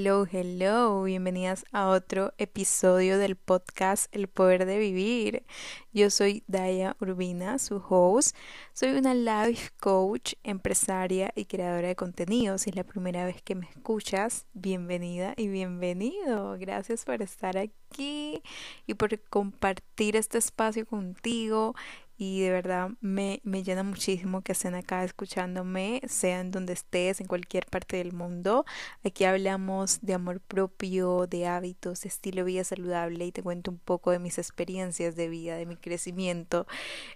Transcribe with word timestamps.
Hello, 0.00 0.28
hello, 0.30 1.02
bienvenidas 1.02 1.64
a 1.72 1.88
otro 1.88 2.32
episodio 2.38 3.18
del 3.18 3.34
podcast 3.34 4.06
El 4.14 4.28
Poder 4.28 4.64
de 4.64 4.78
Vivir. 4.78 5.44
Yo 5.92 6.08
soy 6.10 6.44
Daya 6.46 6.96
Urbina, 7.00 7.58
su 7.58 7.82
host. 7.88 8.36
Soy 8.74 8.90
una 8.90 9.12
life 9.12 9.72
coach, 9.80 10.34
empresaria 10.44 11.32
y 11.34 11.46
creadora 11.46 11.88
de 11.88 11.96
contenidos. 11.96 12.62
Si 12.62 12.70
es 12.70 12.76
la 12.76 12.84
primera 12.84 13.24
vez 13.24 13.42
que 13.42 13.56
me 13.56 13.66
escuchas, 13.66 14.46
bienvenida 14.52 15.34
y 15.36 15.48
bienvenido. 15.48 16.56
Gracias 16.60 17.04
por 17.04 17.20
estar 17.20 17.58
aquí 17.58 18.40
y 18.86 18.94
por 18.94 19.20
compartir 19.22 20.14
este 20.14 20.38
espacio 20.38 20.86
contigo 20.86 21.74
y 22.20 22.40
de 22.40 22.50
verdad 22.50 22.90
me, 23.00 23.40
me 23.44 23.62
llena 23.62 23.84
muchísimo 23.84 24.42
que 24.42 24.50
estén 24.50 24.74
acá 24.74 25.04
escuchándome, 25.04 26.02
sean 26.08 26.50
donde 26.50 26.72
estés, 26.72 27.20
en 27.20 27.28
cualquier 27.28 27.66
parte 27.66 27.98
del 27.98 28.12
mundo. 28.12 28.64
Aquí 29.04 29.24
hablamos 29.24 30.00
de 30.02 30.14
amor 30.14 30.40
propio, 30.40 31.28
de 31.28 31.46
hábitos, 31.46 32.00
de 32.00 32.08
estilo 32.08 32.38
de 32.38 32.50
vida 32.50 32.64
saludable 32.64 33.24
y 33.24 33.30
te 33.30 33.44
cuento 33.44 33.70
un 33.70 33.78
poco 33.78 34.10
de 34.10 34.18
mis 34.18 34.38
experiencias 34.38 35.14
de 35.14 35.28
vida, 35.28 35.56
de 35.56 35.66
mi 35.66 35.76
crecimiento 35.76 36.66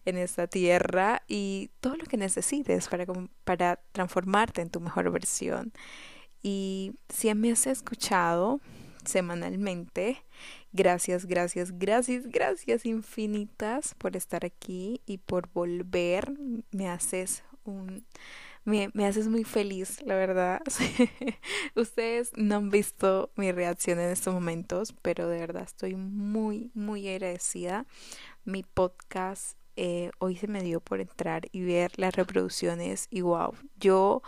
en 0.04 0.18
esta 0.18 0.46
tierra 0.46 1.22
y 1.26 1.70
todo 1.80 1.96
lo 1.96 2.04
que 2.04 2.16
necesites 2.16 2.86
para, 2.86 3.04
para 3.42 3.80
transformarte 3.90 4.62
en 4.62 4.70
tu 4.70 4.80
mejor 4.80 5.10
versión. 5.10 5.72
Y 6.44 6.94
si 7.08 7.34
me 7.34 7.50
has 7.50 7.66
escuchado 7.66 8.60
semanalmente, 9.04 10.22
Gracias, 10.72 11.26
gracias, 11.26 11.78
gracias, 11.78 12.26
gracias 12.26 12.86
infinitas 12.86 13.94
por 13.96 14.16
estar 14.16 14.44
aquí 14.46 15.02
y 15.04 15.18
por 15.18 15.48
volver. 15.52 16.32
Me 16.70 16.88
haces 16.88 17.44
un... 17.64 18.06
Me, 18.64 18.90
me 18.94 19.06
haces 19.06 19.26
muy 19.26 19.42
feliz, 19.42 20.00
la 20.02 20.14
verdad. 20.14 20.62
Ustedes 21.74 22.30
no 22.36 22.56
han 22.56 22.70
visto 22.70 23.32
mi 23.36 23.50
reacción 23.50 23.98
en 23.98 24.10
estos 24.10 24.32
momentos, 24.32 24.94
pero 25.02 25.28
de 25.28 25.40
verdad 25.40 25.64
estoy 25.64 25.96
muy, 25.96 26.70
muy 26.72 27.08
agradecida. 27.08 27.86
Mi 28.44 28.62
podcast 28.62 29.58
eh, 29.76 30.10
hoy 30.18 30.36
se 30.36 30.48
me 30.48 30.62
dio 30.62 30.80
por 30.80 31.00
entrar 31.00 31.48
y 31.50 31.62
ver 31.62 31.92
las 31.96 32.14
reproducciones 32.14 33.08
y 33.10 33.22
wow, 33.22 33.54
yo 33.80 34.22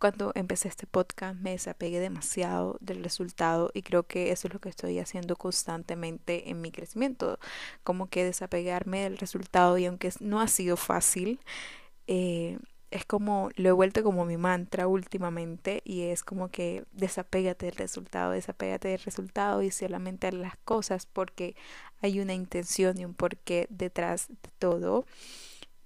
cuando 0.00 0.32
empecé 0.34 0.68
este 0.68 0.86
podcast 0.86 1.38
me 1.38 1.50
desapegué 1.50 2.00
demasiado 2.00 2.78
del 2.80 3.04
resultado 3.04 3.70
y 3.74 3.82
creo 3.82 4.04
que 4.04 4.32
eso 4.32 4.48
es 4.48 4.54
lo 4.54 4.60
que 4.60 4.70
estoy 4.70 4.98
haciendo 4.98 5.36
constantemente 5.36 6.50
en 6.50 6.60
mi 6.62 6.72
crecimiento, 6.72 7.38
como 7.84 8.08
que 8.08 8.24
desapegarme 8.24 9.02
del 9.02 9.18
resultado 9.18 9.76
y 9.78 9.84
aunque 9.86 10.10
no 10.20 10.40
ha 10.40 10.48
sido 10.48 10.76
fácil, 10.78 11.40
eh, 12.06 12.58
es 12.90 13.04
como 13.04 13.50
lo 13.56 13.68
he 13.68 13.72
vuelto 13.72 14.02
como 14.02 14.24
mi 14.24 14.38
mantra 14.38 14.88
últimamente 14.88 15.82
y 15.84 16.02
es 16.04 16.24
como 16.24 16.48
que 16.48 16.84
desapégate 16.92 17.66
del 17.66 17.76
resultado, 17.76 18.32
desapégate 18.32 18.88
del 18.88 19.00
resultado 19.00 19.62
y 19.62 19.70
solamente 19.70 20.32
las 20.32 20.56
cosas 20.64 21.06
porque 21.06 21.54
hay 22.00 22.20
una 22.20 22.34
intención 22.34 22.98
y 22.98 23.04
un 23.04 23.14
porqué 23.14 23.66
detrás 23.70 24.28
de 24.28 24.50
todo. 24.58 25.04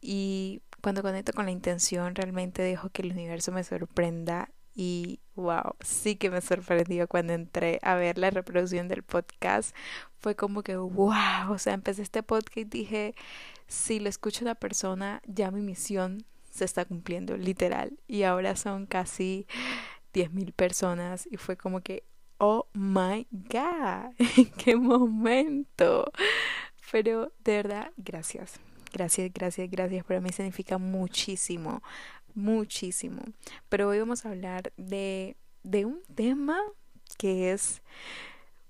Y 0.01 0.63
cuando 0.85 1.01
conecto 1.01 1.33
con 1.33 1.47
la 1.47 1.51
intención, 1.51 2.15
realmente 2.15 2.61
dejo 2.61 2.91
que 2.91 3.01
el 3.01 3.13
universo 3.13 3.51
me 3.53 3.65
sorprenda 3.65 4.51
y 4.75 5.19
wow, 5.35 5.77
sí 5.81 6.17
que 6.17 6.29
me 6.29 6.43
sorprendió 6.43 7.09
cuando 7.09 7.33
entré 7.33 7.79
a 7.81 7.95
ver 7.95 8.19
la 8.19 8.29
reproducción 8.29 8.87
del 8.87 9.03
podcast. 9.03 9.75
Fue 10.19 10.37
como 10.37 10.63
que 10.63 10.77
wow, 10.77 11.51
o 11.51 11.57
sea, 11.57 11.73
empecé 11.73 12.03
este 12.03 12.23
podcast 12.23 12.59
y 12.59 12.65
dije, 12.65 13.15
si 13.67 13.99
lo 13.99 14.11
escucha 14.11 14.45
una 14.45 14.57
persona, 14.57 15.23
ya 15.25 15.51
mi 15.51 15.63
misión 15.63 16.27
se 16.51 16.67
está 16.67 16.85
cumpliendo, 16.85 17.39
literal. 17.39 17.99
Y 18.07 18.25
ahora 18.25 18.55
son 18.55 18.85
casi 18.85 19.47
10.000 20.13 20.53
personas 20.53 21.27
y 21.31 21.39
fue 21.39 21.57
como 21.57 21.81
que, 21.81 22.05
oh 22.37 22.67
my 22.75 23.27
god, 23.31 24.13
qué 24.59 24.77
momento. 24.77 26.13
Pero 26.93 27.33
de 27.43 27.57
verdad, 27.57 27.91
gracias. 27.97 28.61
Gracias, 28.95 29.33
gracias, 29.35 29.69
gracias. 29.69 30.05
Para 30.05 30.21
mí 30.21 30.31
significa 30.31 30.79
muchísimo, 30.79 31.83
muchísimo. 32.33 33.23
Pero 33.69 33.89
hoy 33.89 33.99
vamos 33.99 34.25
a 34.25 34.31
hablar 34.31 34.73
de, 34.77 35.37
de 35.65 35.85
un 35.85 36.01
tema 36.15 36.61
que 37.19 37.51
es, 37.51 37.83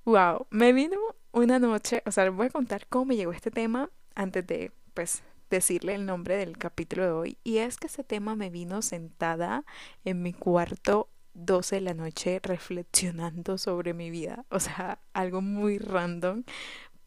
wow, 0.07 0.47
me 0.49 0.73
vino 0.73 0.97
una 1.33 1.59
noche, 1.59 2.03
o 2.07 2.11
sea, 2.11 2.25
les 2.25 2.35
voy 2.35 2.47
a 2.47 2.51
contar 2.51 2.87
cómo 2.87 3.05
me 3.05 3.17
llegó 3.17 3.33
este 3.33 3.51
tema 3.51 3.91
antes 4.15 4.47
de, 4.47 4.73
pues, 4.95 5.23
decirle 5.51 5.95
el 5.95 6.07
nombre 6.07 6.39
del 6.39 6.57
capítulo 6.57 7.05
de 7.05 7.11
hoy. 7.11 7.39
Y 7.45 7.59
es 7.59 7.77
que 7.77 7.89
ese 7.89 8.03
tema 8.03 8.35
me 8.35 8.49
vino 8.49 8.81
sentada 8.81 9.67
en 10.07 10.23
mi 10.23 10.33
cuarto 10.33 11.11
12 11.35 11.75
de 11.75 11.81
la 11.83 11.93
noche 11.93 12.41
reflexionando 12.43 13.59
sobre 13.59 13.93
mi 13.93 14.09
vida. 14.09 14.47
O 14.49 14.59
sea, 14.59 15.01
algo 15.13 15.43
muy 15.43 15.77
random. 15.77 16.45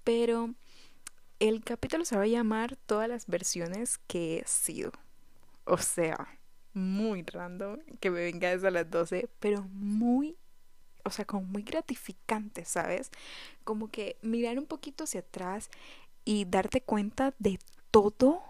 Pero 0.04 0.54
el 1.40 1.64
capítulo 1.64 2.06
se 2.06 2.16
va 2.16 2.24
a 2.24 2.28
llamar 2.28 2.75
Todas 2.86 3.09
las 3.09 3.28
versiones 3.28 4.00
que 4.08 4.40
he 4.40 4.48
sido. 4.48 4.92
O 5.66 5.78
sea, 5.78 6.40
muy 6.74 7.24
random 7.24 7.80
que 8.00 8.09
me 8.09 8.22
venga 8.22 8.50
desde 8.50 8.72
las 8.72 8.90
12, 8.90 9.30
pero 9.40 9.64
muy, 9.72 10.38
o 11.03 11.09
sea, 11.09 11.25
como 11.25 11.44
muy 11.44 11.64
gratificante, 11.64 12.66
¿sabes? 12.66 13.12
Como 13.64 13.90
que 13.90 14.18
mirar 14.22 14.58
un 14.59 14.66
poquito 14.66 15.03
hacia 15.03 15.22
atrás 15.22 15.70
y 16.25 16.46
darte 16.46 16.81
cuenta 16.81 17.34
de 17.40 17.59
todo 17.92 18.44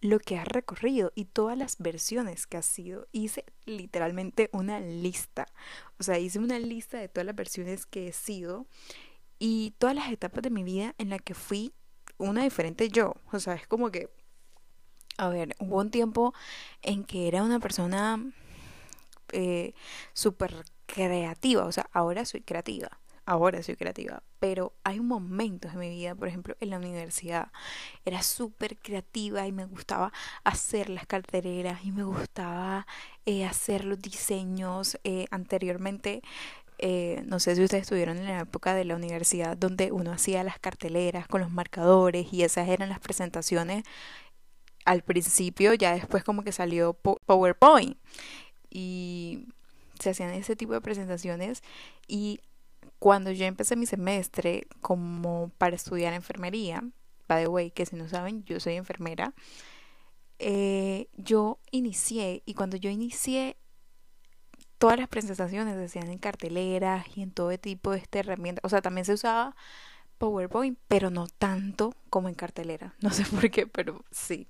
lo 0.00 0.18
que 0.18 0.36
has 0.36 0.48
recorrido 0.48 1.12
y 1.14 1.26
todas 1.26 1.56
las 1.56 1.78
versiones 1.78 2.46
que 2.46 2.56
has 2.56 2.66
sido. 2.66 3.06
Hice 3.12 3.44
literalmente 3.64 4.50
una 4.52 4.80
lista. 4.80 5.46
O 5.98 6.02
sea, 6.02 6.18
hice 6.18 6.38
una 6.38 6.58
lista 6.58 6.98
de 6.98 7.08
todas 7.08 7.26
las 7.26 7.36
versiones 7.36 7.86
que 7.86 8.08
he 8.08 8.12
sido 8.12 8.66
y 9.38 9.74
todas 9.78 9.94
las 9.94 10.10
etapas 10.10 10.42
de 10.42 10.50
mi 10.50 10.64
vida 10.64 10.94
en 10.98 11.08
la 11.08 11.18
que 11.18 11.34
fui 11.34 11.72
una 12.18 12.42
diferente 12.42 12.88
yo. 12.88 13.14
O 13.32 13.40
sea, 13.40 13.54
es 13.54 13.66
como 13.66 13.90
que, 13.90 14.10
a 15.18 15.28
ver, 15.28 15.56
hubo 15.58 15.78
un 15.78 15.90
tiempo 15.90 16.34
en 16.82 17.04
que 17.04 17.28
era 17.28 17.42
una 17.42 17.60
persona 17.60 18.32
eh, 19.32 19.74
súper 20.12 20.64
creativa. 20.86 21.64
O 21.64 21.72
sea, 21.72 21.88
ahora 21.92 22.24
soy 22.24 22.42
creativa. 22.42 23.00
Ahora 23.24 23.62
soy 23.62 23.76
creativa. 23.76 24.22
Pero 24.40 24.74
hay 24.82 25.00
momentos 25.00 25.72
en 25.72 25.78
mi 25.78 25.90
vida, 25.90 26.14
por 26.14 26.26
ejemplo, 26.26 26.56
en 26.60 26.70
la 26.70 26.78
universidad, 26.78 27.52
era 28.04 28.20
súper 28.22 28.76
creativa 28.78 29.46
y 29.46 29.52
me 29.52 29.64
gustaba 29.64 30.12
hacer 30.42 30.90
las 30.90 31.06
carteleras 31.06 31.84
y 31.84 31.92
me 31.92 32.02
gustaba 32.02 32.86
eh, 33.24 33.44
hacer 33.44 33.84
los 33.84 34.00
diseños. 34.00 34.98
Eh, 35.04 35.26
anteriormente 35.30 36.22
eh, 36.84 37.22
no 37.26 37.38
sé 37.38 37.54
si 37.54 37.62
ustedes 37.62 37.82
estuvieron 37.82 38.18
en 38.18 38.24
la 38.24 38.40
época 38.40 38.74
de 38.74 38.84
la 38.84 38.96
universidad 38.96 39.56
donde 39.56 39.92
uno 39.92 40.10
hacía 40.10 40.42
las 40.42 40.58
carteleras 40.58 41.28
con 41.28 41.40
los 41.40 41.52
marcadores 41.52 42.32
y 42.32 42.42
esas 42.42 42.68
eran 42.68 42.88
las 42.88 42.98
presentaciones 42.98 43.84
al 44.84 45.02
principio, 45.02 45.74
ya 45.74 45.94
después 45.94 46.24
como 46.24 46.42
que 46.42 46.50
salió 46.50 46.94
PowerPoint 46.94 47.96
y 48.68 49.46
se 50.00 50.10
hacían 50.10 50.30
ese 50.30 50.56
tipo 50.56 50.72
de 50.72 50.80
presentaciones. 50.80 51.62
Y 52.08 52.40
cuando 52.98 53.30
yo 53.30 53.46
empecé 53.46 53.76
mi 53.76 53.86
semestre 53.86 54.66
como 54.80 55.52
para 55.58 55.76
estudiar 55.76 56.14
enfermería, 56.14 56.82
by 57.28 57.44
the 57.44 57.48
way, 57.48 57.70
que 57.70 57.86
si 57.86 57.94
no 57.94 58.08
saben, 58.08 58.42
yo 58.42 58.58
soy 58.58 58.74
enfermera, 58.74 59.34
eh, 60.40 61.06
yo 61.16 61.60
inicié 61.70 62.42
y 62.44 62.54
cuando 62.54 62.76
yo 62.76 62.90
inicié 62.90 63.56
todas 64.82 64.98
las 64.98 65.06
presentaciones 65.06 65.76
se 65.76 65.84
hacían 65.84 66.10
en 66.10 66.18
carteleras 66.18 67.06
y 67.16 67.22
en 67.22 67.30
todo 67.30 67.56
tipo 67.56 67.92
de 67.92 67.98
esta 67.98 68.18
herramienta. 68.18 68.60
O 68.64 68.68
sea, 68.68 68.82
también 68.82 69.04
se 69.04 69.12
usaba 69.12 69.54
PowerPoint, 70.18 70.76
pero 70.88 71.08
no 71.08 71.28
tanto 71.28 71.94
como 72.10 72.28
en 72.28 72.34
cartelera. 72.34 72.92
No 73.00 73.10
sé 73.10 73.24
por 73.26 73.48
qué, 73.48 73.68
pero 73.68 74.04
sí. 74.10 74.48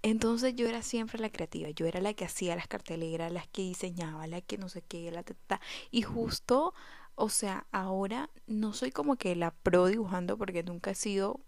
Entonces 0.00 0.56
yo 0.56 0.66
era 0.66 0.80
siempre 0.80 1.18
la 1.18 1.28
creativa, 1.28 1.68
yo 1.68 1.84
era 1.84 2.00
la 2.00 2.14
que 2.14 2.24
hacía 2.24 2.56
las 2.56 2.66
carteleras, 2.66 3.30
la 3.30 3.46
que 3.52 3.60
diseñaba, 3.60 4.26
la 4.26 4.40
que 4.40 4.56
no 4.56 4.70
sé 4.70 4.80
qué, 4.80 5.10
la 5.10 5.22
teta. 5.22 5.60
Y 5.90 6.00
justo, 6.00 6.72
o 7.14 7.28
sea, 7.28 7.66
ahora 7.72 8.30
no 8.46 8.72
soy 8.72 8.90
como 8.90 9.16
que 9.16 9.36
la 9.36 9.50
pro 9.50 9.84
dibujando 9.84 10.38
porque 10.38 10.62
nunca 10.62 10.92
he 10.92 10.94
sido 10.94 11.40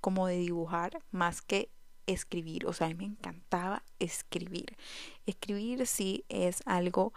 como 0.00 0.26
de 0.26 0.38
dibujar 0.38 1.04
más 1.12 1.40
que 1.40 1.70
escribir, 2.08 2.66
o 2.66 2.72
sea, 2.72 2.86
a 2.86 2.90
mí 2.90 2.96
me 2.96 3.04
encantaba 3.04 3.84
escribir. 3.98 4.76
Escribir 5.26 5.86
sí 5.86 6.24
es 6.28 6.62
algo 6.66 7.12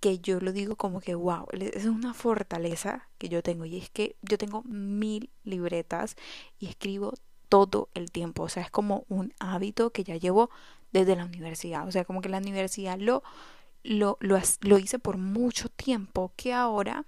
que 0.00 0.18
yo 0.18 0.40
lo 0.40 0.52
digo 0.52 0.76
como 0.76 1.00
que, 1.00 1.14
wow, 1.14 1.46
es 1.52 1.86
una 1.86 2.12
fortaleza 2.12 3.08
que 3.18 3.28
yo 3.28 3.42
tengo 3.42 3.64
y 3.64 3.78
es 3.78 3.88
que 3.88 4.16
yo 4.22 4.36
tengo 4.36 4.62
mil 4.64 5.30
libretas 5.44 6.16
y 6.58 6.66
escribo 6.66 7.14
todo 7.48 7.88
el 7.94 8.10
tiempo, 8.10 8.42
o 8.42 8.48
sea, 8.48 8.64
es 8.64 8.70
como 8.70 9.04
un 9.08 9.32
hábito 9.38 9.90
que 9.90 10.04
ya 10.04 10.16
llevo 10.16 10.50
desde 10.92 11.14
la 11.14 11.24
universidad, 11.24 11.86
o 11.86 11.92
sea, 11.92 12.04
como 12.04 12.20
que 12.20 12.28
la 12.28 12.38
universidad 12.38 12.98
lo, 12.98 13.22
lo, 13.84 14.16
lo, 14.20 14.40
lo 14.62 14.78
hice 14.78 14.98
por 14.98 15.18
mucho 15.18 15.68
tiempo 15.68 16.32
que 16.36 16.52
ahora 16.52 17.04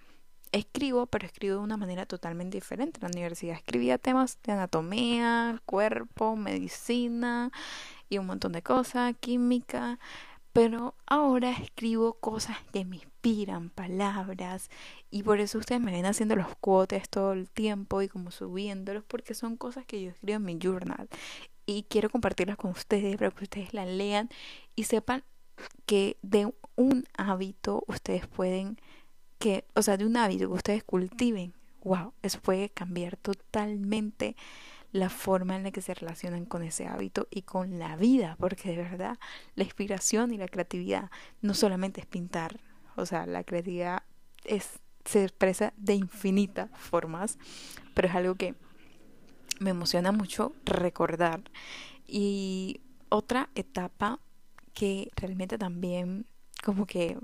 escribo, 0.58 1.06
pero 1.06 1.26
escribo 1.26 1.56
de 1.56 1.62
una 1.62 1.76
manera 1.76 2.06
totalmente 2.06 2.56
diferente. 2.56 2.98
En 2.98 3.02
la 3.02 3.08
universidad 3.08 3.56
escribía 3.56 3.98
temas 3.98 4.38
de 4.42 4.52
anatomía, 4.52 5.60
cuerpo, 5.66 6.36
medicina 6.36 7.50
y 8.08 8.18
un 8.18 8.26
montón 8.26 8.52
de 8.52 8.62
cosas, 8.62 9.14
química, 9.20 9.98
pero 10.52 10.94
ahora 11.06 11.50
escribo 11.50 12.14
cosas 12.14 12.56
de 12.72 12.84
mis 12.84 13.06
inspiran 13.24 13.70
palabras 13.70 14.68
y 15.10 15.22
por 15.22 15.40
eso 15.40 15.58
ustedes 15.58 15.80
me 15.80 15.92
ven 15.92 16.04
haciendo 16.04 16.36
los 16.36 16.54
quotes 16.60 17.08
todo 17.08 17.32
el 17.32 17.48
tiempo 17.48 18.02
y 18.02 18.08
como 18.08 18.30
subiéndolos 18.30 19.02
porque 19.04 19.32
son 19.32 19.56
cosas 19.56 19.86
que 19.86 20.02
yo 20.02 20.10
escribo 20.10 20.36
en 20.36 20.44
mi 20.44 20.58
journal 20.58 21.08
y 21.64 21.84
quiero 21.84 22.10
compartirlas 22.10 22.58
con 22.58 22.72
ustedes 22.72 23.16
para 23.16 23.30
que 23.30 23.44
ustedes 23.44 23.72
la 23.72 23.86
lean 23.86 24.28
y 24.76 24.84
sepan 24.84 25.24
que 25.86 26.18
de 26.20 26.52
un 26.76 27.06
hábito 27.16 27.82
ustedes 27.86 28.26
pueden 28.26 28.78
que, 29.44 29.66
o 29.74 29.82
sea, 29.82 29.98
de 29.98 30.06
un 30.06 30.16
hábito 30.16 30.48
que 30.48 30.54
ustedes 30.54 30.84
cultiven, 30.84 31.52
wow, 31.82 32.14
eso 32.22 32.40
puede 32.40 32.70
cambiar 32.70 33.18
totalmente 33.18 34.36
la 34.90 35.10
forma 35.10 35.54
en 35.54 35.64
la 35.64 35.70
que 35.70 35.82
se 35.82 35.92
relacionan 35.92 36.46
con 36.46 36.62
ese 36.62 36.86
hábito 36.86 37.28
y 37.30 37.42
con 37.42 37.78
la 37.78 37.94
vida, 37.96 38.38
porque 38.40 38.70
de 38.70 38.78
verdad 38.78 39.18
la 39.54 39.64
inspiración 39.64 40.32
y 40.32 40.38
la 40.38 40.48
creatividad 40.48 41.10
no 41.42 41.52
solamente 41.52 42.00
es 42.00 42.06
pintar, 42.06 42.58
o 42.96 43.04
sea, 43.04 43.26
la 43.26 43.44
creatividad 43.44 44.02
es, 44.44 44.80
se 45.04 45.24
expresa 45.24 45.74
de 45.76 45.92
infinitas 45.92 46.70
formas, 46.72 47.36
pero 47.92 48.08
es 48.08 48.14
algo 48.14 48.36
que 48.36 48.54
me 49.60 49.70
emociona 49.70 50.10
mucho 50.10 50.54
recordar. 50.64 51.42
Y 52.06 52.80
otra 53.10 53.50
etapa 53.54 54.20
que 54.72 55.10
realmente 55.16 55.58
también 55.58 56.24
como 56.62 56.86
que, 56.86 57.18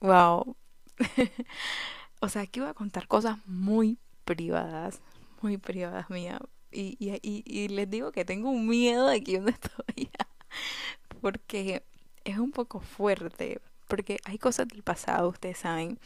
wow, 0.00 0.56
o 2.20 2.28
sea, 2.28 2.42
aquí 2.42 2.60
voy 2.60 2.68
a 2.68 2.74
contar 2.74 3.06
cosas 3.06 3.38
muy 3.46 3.98
privadas, 4.24 5.00
muy 5.42 5.58
privadas 5.58 6.10
mías. 6.10 6.40
Y, 6.70 6.96
y, 6.98 7.68
les 7.68 7.88
digo 7.88 8.10
que 8.10 8.24
tengo 8.24 8.50
un 8.50 8.66
miedo 8.66 9.06
de 9.06 9.20
yo 9.20 9.40
no 9.40 9.48
estoy, 9.48 10.10
porque 11.20 11.84
es 12.24 12.38
un 12.38 12.50
poco 12.50 12.80
fuerte, 12.80 13.60
porque 13.86 14.18
hay 14.24 14.38
cosas 14.38 14.66
del 14.66 14.82
pasado, 14.82 15.28
ustedes 15.28 15.58
saben, 15.58 16.00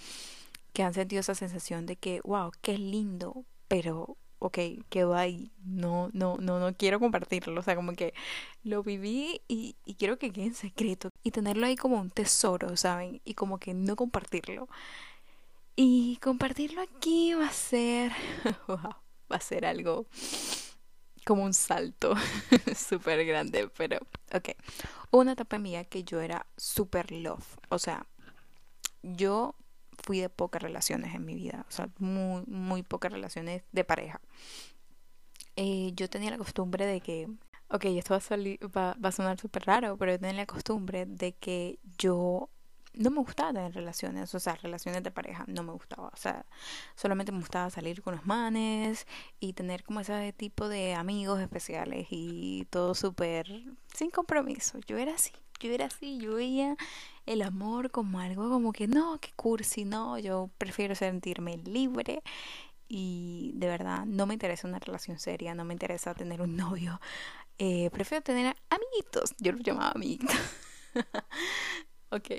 que 0.74 0.82
han 0.82 0.92
sentido 0.92 1.20
esa 1.20 1.34
sensación 1.34 1.86
de 1.86 1.96
que, 1.96 2.20
wow, 2.22 2.50
qué 2.60 2.76
lindo, 2.76 3.46
pero 3.66 4.18
ok, 4.38 4.58
quedó 4.88 5.14
ahí, 5.14 5.50
no, 5.64 6.10
no, 6.12 6.36
no, 6.38 6.60
no 6.60 6.74
quiero 6.76 7.00
compartirlo, 7.00 7.60
o 7.60 7.62
sea, 7.62 7.76
como 7.76 7.92
que 7.94 8.14
lo 8.62 8.82
viví 8.82 9.42
y, 9.48 9.76
quiero 9.98 10.18
que 10.18 10.30
quede 10.30 10.46
en 10.46 10.54
secreto 10.54 11.10
y 11.22 11.30
tenerlo 11.30 11.66
ahí 11.66 11.76
como 11.76 12.00
un 12.00 12.10
tesoro, 12.10 12.76
¿saben? 12.76 13.20
Y 13.24 13.34
como 13.34 13.58
que 13.58 13.74
no 13.74 13.96
compartirlo. 13.96 14.68
Y 15.76 16.16
compartirlo 16.18 16.82
aquí 16.82 17.34
va 17.34 17.46
a 17.46 17.52
ser, 17.52 18.12
wow, 18.68 18.94
va 19.30 19.36
a 19.36 19.40
ser 19.40 19.64
algo 19.64 20.06
como 21.24 21.44
un 21.44 21.54
salto 21.54 22.14
súper 22.76 23.24
grande, 23.26 23.68
pero 23.76 23.98
ok. 24.32 24.50
Una 25.10 25.32
etapa 25.32 25.58
mía 25.58 25.84
que 25.84 26.04
yo 26.04 26.20
era 26.20 26.46
súper 26.56 27.12
love, 27.12 27.44
o 27.68 27.78
sea, 27.78 28.06
yo 29.02 29.54
fui 30.02 30.20
de 30.20 30.28
pocas 30.28 30.62
relaciones 30.62 31.14
en 31.14 31.24
mi 31.24 31.34
vida, 31.34 31.66
o 31.68 31.70
sea, 31.70 31.88
muy, 31.98 32.44
muy 32.46 32.82
pocas 32.82 33.12
relaciones 33.12 33.62
de 33.72 33.84
pareja. 33.84 34.20
Eh, 35.56 35.92
yo 35.94 36.08
tenía 36.08 36.30
la 36.30 36.38
costumbre 36.38 36.86
de 36.86 37.00
que, 37.00 37.28
ok, 37.68 37.84
esto 37.86 38.14
va 38.14 38.90
a, 38.90 38.96
va 38.98 39.08
a 39.08 39.12
sonar 39.12 39.38
súper 39.38 39.64
raro, 39.64 39.96
pero 39.96 40.12
yo 40.12 40.18
tenía 40.18 40.36
la 40.36 40.46
costumbre 40.46 41.06
de 41.06 41.32
que 41.32 41.78
yo 41.98 42.48
no 42.94 43.10
me 43.10 43.18
gustaba 43.18 43.52
tener 43.52 43.74
relaciones, 43.74 44.34
o 44.34 44.40
sea, 44.40 44.56
relaciones 44.56 45.02
de 45.02 45.10
pareja, 45.10 45.44
no 45.46 45.62
me 45.62 45.72
gustaba, 45.72 46.08
o 46.08 46.16
sea, 46.16 46.44
solamente 46.96 47.32
me 47.32 47.38
gustaba 47.38 47.70
salir 47.70 48.02
con 48.02 48.16
los 48.16 48.26
manes 48.26 49.06
y 49.40 49.52
tener 49.52 49.84
como 49.84 50.00
ese 50.00 50.32
tipo 50.32 50.68
de 50.68 50.94
amigos 50.94 51.40
especiales 51.40 52.08
y 52.10 52.66
todo 52.70 52.94
súper 52.94 53.46
sin 53.94 54.10
compromiso. 54.10 54.78
Yo 54.86 54.98
era 54.98 55.14
así, 55.14 55.32
yo 55.60 55.70
era 55.72 55.86
así, 55.86 56.18
yo 56.18 56.34
veía 56.34 56.76
el 57.28 57.42
amor 57.42 57.90
como 57.90 58.20
algo 58.20 58.48
como 58.50 58.72
que 58.72 58.88
no, 58.88 59.18
que 59.20 59.30
cursi, 59.36 59.84
no, 59.84 60.18
yo 60.18 60.50
prefiero 60.58 60.94
sentirme 60.94 61.58
libre 61.58 62.22
y 62.88 63.52
de 63.56 63.68
verdad 63.68 64.06
no 64.06 64.26
me 64.26 64.34
interesa 64.34 64.68
una 64.68 64.78
relación 64.78 65.18
seria, 65.18 65.54
no 65.54 65.64
me 65.64 65.74
interesa 65.74 66.14
tener 66.14 66.40
un 66.42 66.56
novio, 66.56 67.00
eh, 67.58 67.90
prefiero 67.90 68.22
tener 68.22 68.56
amiguitos, 68.70 69.34
yo 69.38 69.52
los 69.52 69.62
llamaba 69.62 69.92
amiguitos. 69.92 70.36
ok, 72.10 72.30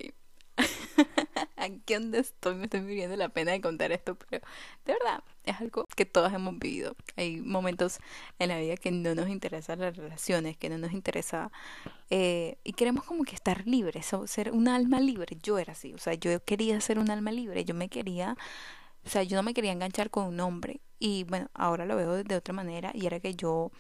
aquí 1.59 1.93
donde 1.93 2.19
estoy 2.19 2.55
me 2.55 2.65
estoy 2.65 2.81
viviendo 2.81 3.15
la 3.15 3.29
pena 3.29 3.51
de 3.51 3.61
contar 3.61 3.91
esto, 3.91 4.15
pero 4.15 4.45
de 4.85 4.93
verdad 4.93 5.23
es 5.43 5.59
algo 5.59 5.85
que 5.95 6.05
todos 6.05 6.31
hemos 6.33 6.57
vivido. 6.59 6.95
Hay 7.15 7.41
momentos 7.41 7.99
en 8.39 8.49
la 8.49 8.59
vida 8.59 8.77
que 8.77 8.91
no 8.91 9.15
nos 9.15 9.29
interesan 9.29 9.79
las 9.79 9.95
relaciones, 9.97 10.57
que 10.57 10.69
no 10.69 10.77
nos 10.77 10.91
interesa 10.91 11.51
eh, 12.09 12.57
y 12.63 12.73
queremos 12.73 13.03
como 13.03 13.23
que 13.23 13.35
estar 13.35 13.65
libres, 13.67 14.11
ser 14.25 14.51
un 14.51 14.67
alma 14.67 14.99
libre. 14.99 15.37
Yo 15.41 15.59
era 15.59 15.73
así, 15.73 15.93
o 15.93 15.97
sea, 15.97 16.13
yo 16.13 16.43
quería 16.43 16.79
ser 16.81 16.99
un 16.99 17.09
alma 17.11 17.31
libre, 17.31 17.65
yo 17.65 17.73
me 17.73 17.89
quería, 17.89 18.37
o 19.05 19.09
sea, 19.09 19.23
yo 19.23 19.37
no 19.37 19.43
me 19.43 19.53
quería 19.53 19.71
enganchar 19.71 20.09
con 20.09 20.25
un 20.25 20.39
hombre 20.39 20.81
y 20.99 21.23
bueno, 21.25 21.49
ahora 21.53 21.85
lo 21.85 21.95
veo 21.95 22.23
de 22.23 22.35
otra 22.35 22.53
manera 22.53 22.91
y 22.93 23.05
era 23.05 23.19
que 23.19 23.35
yo 23.35 23.71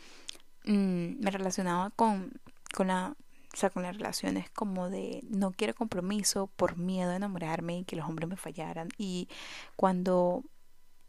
mm, 0.65 1.21
me 1.21 1.31
relacionaba 1.31 1.91
con, 1.91 2.31
con 2.73 2.87
la 2.87 3.15
o 3.53 3.57
sea, 3.57 3.69
con 3.69 3.83
las 3.83 3.95
relaciones 3.95 4.49
como 4.51 4.89
de 4.89 5.23
no 5.29 5.51
quiero 5.51 5.73
compromiso 5.73 6.47
por 6.55 6.77
miedo 6.77 7.11
a 7.11 7.15
enamorarme 7.15 7.79
y 7.79 7.83
que 7.83 7.95
los 7.95 8.07
hombres 8.07 8.29
me 8.29 8.37
fallaran. 8.37 8.89
Y 8.97 9.27
cuando 9.75 10.43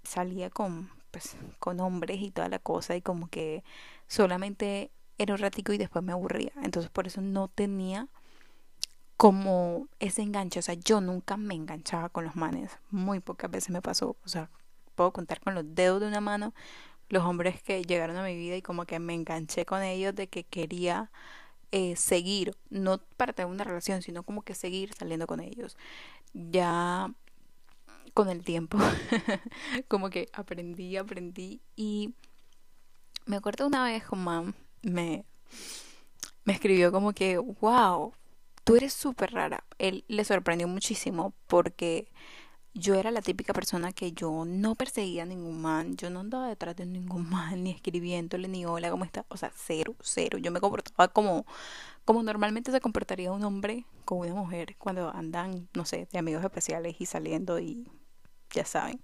salía 0.03 0.51
con, 0.51 0.91
pues, 1.11 1.37
con 1.59 1.81
hombres 1.81 2.21
y 2.21 2.31
toda 2.31 2.49
la 2.49 2.59
cosa 2.59 2.97
y 2.97 3.03
como 3.03 3.29
que 3.29 3.63
solamente 4.07 4.91
era 5.19 5.35
un 5.35 5.41
ratico 5.41 5.73
y 5.73 5.79
después 5.79 6.03
me 6.03 6.13
aburría. 6.13 6.53
Entonces 6.63 6.91
por 6.91 7.07
eso 7.07 7.21
no 7.21 7.49
tenía 7.49 8.09
como 9.19 9.87
ese 9.99 10.23
enganche. 10.23 10.61
O 10.61 10.63
sea, 10.63 10.75
yo 10.75 11.03
nunca 11.03 11.37
me 11.37 11.55
enganchaba 11.55 12.09
con 12.09 12.25
los 12.25 12.37
manes. 12.37 12.79
Muy 12.91 13.21
pocas 13.21 13.51
veces 13.51 13.71
me 13.71 13.83
pasó. 13.83 14.17
O 14.25 14.29
sea, 14.29 14.49
puedo 14.95 15.13
contar 15.13 15.41
con 15.41 15.55
los 15.55 15.75
dedos 15.75 16.01
de 16.01 16.09
una 16.09 16.23
mano 16.23 16.55
los 17.11 17.25
hombres 17.25 17.61
que 17.63 17.83
llegaron 17.83 18.17
a 18.17 18.23
mi 18.25 18.37
vida 18.37 18.57
y 18.57 18.63
como 18.63 18.87
que 18.87 18.99
me 18.99 19.13
enganché 19.15 19.67
con 19.67 19.83
ellos 19.83 20.15
de 20.15 20.29
que 20.29 20.45
quería 20.45 21.11
eh, 21.73 21.97
seguir, 21.97 22.57
no 22.69 22.99
para 23.17 23.33
tener 23.33 23.51
una 23.51 23.65
relación, 23.65 24.03
sino 24.03 24.23
como 24.23 24.43
que 24.43 24.55
seguir 24.55 24.93
saliendo 24.95 25.27
con 25.27 25.41
ellos. 25.41 25.77
Ya 26.35 27.13
con 28.15 28.29
el 28.29 28.43
tiempo, 28.43 28.79
como 29.89 30.11
que 30.11 30.29
aprendí, 30.33 30.97
aprendí 30.97 31.61
y 31.77 32.15
me 33.27 33.37
acuerdo 33.37 33.67
una 33.67 33.85
vez 33.85 34.05
como 34.05 34.53
me, 34.83 35.25
me 36.45 36.53
escribió 36.53 36.91
como 36.91 37.13
que, 37.13 37.39
wow, 37.39 38.13
tú 38.65 38.77
eres 38.77 38.93
súper 38.93 39.33
rara. 39.33 39.65
Él 39.79 40.05
le 40.09 40.25
sorprendió 40.25 40.69
muchísimo 40.69 41.35
porque 41.47 42.11
yo 42.75 42.95
era 42.95 43.11
la 43.11 43.23
típica 43.23 43.53
persona 43.53 43.93
que 43.93 44.13
yo 44.13 44.45
no 44.47 44.75
perseguía 44.75 45.25
a 45.25 45.27
ningún 45.27 45.61
man, 45.61 45.97
yo 45.97 46.09
no 46.11 46.21
andaba 46.21 46.49
detrás 46.49 46.77
de 46.77 46.87
ningún 46.87 47.29
man, 47.31 47.65
ni 47.65 47.71
escribiéndole, 47.71 48.49
ni 48.49 48.65
hola, 48.65 48.91
¿cómo 48.91 49.05
está? 49.05 49.25
O 49.29 49.37
sea, 49.37 49.53
cero, 49.55 49.95
cero. 50.01 50.39
Yo 50.39 50.51
me 50.51 50.61
comportaba 50.61 51.09
como, 51.09 51.47
como 52.05 52.23
normalmente 52.23 52.71
se 52.71 52.81
comportaría 52.81 53.33
un 53.33 53.45
hombre 53.45 53.85
con 54.05 54.19
una 54.19 54.35
mujer 54.35 54.77
cuando 54.79 55.11
andan, 55.15 55.69
no 55.75 55.85
sé, 55.85 56.09
de 56.13 56.19
amigos 56.19 56.45
especiales 56.45 56.97
y 56.99 57.07
saliendo 57.07 57.59
y, 57.59 57.89
ya 58.51 58.65
saben, 58.65 59.01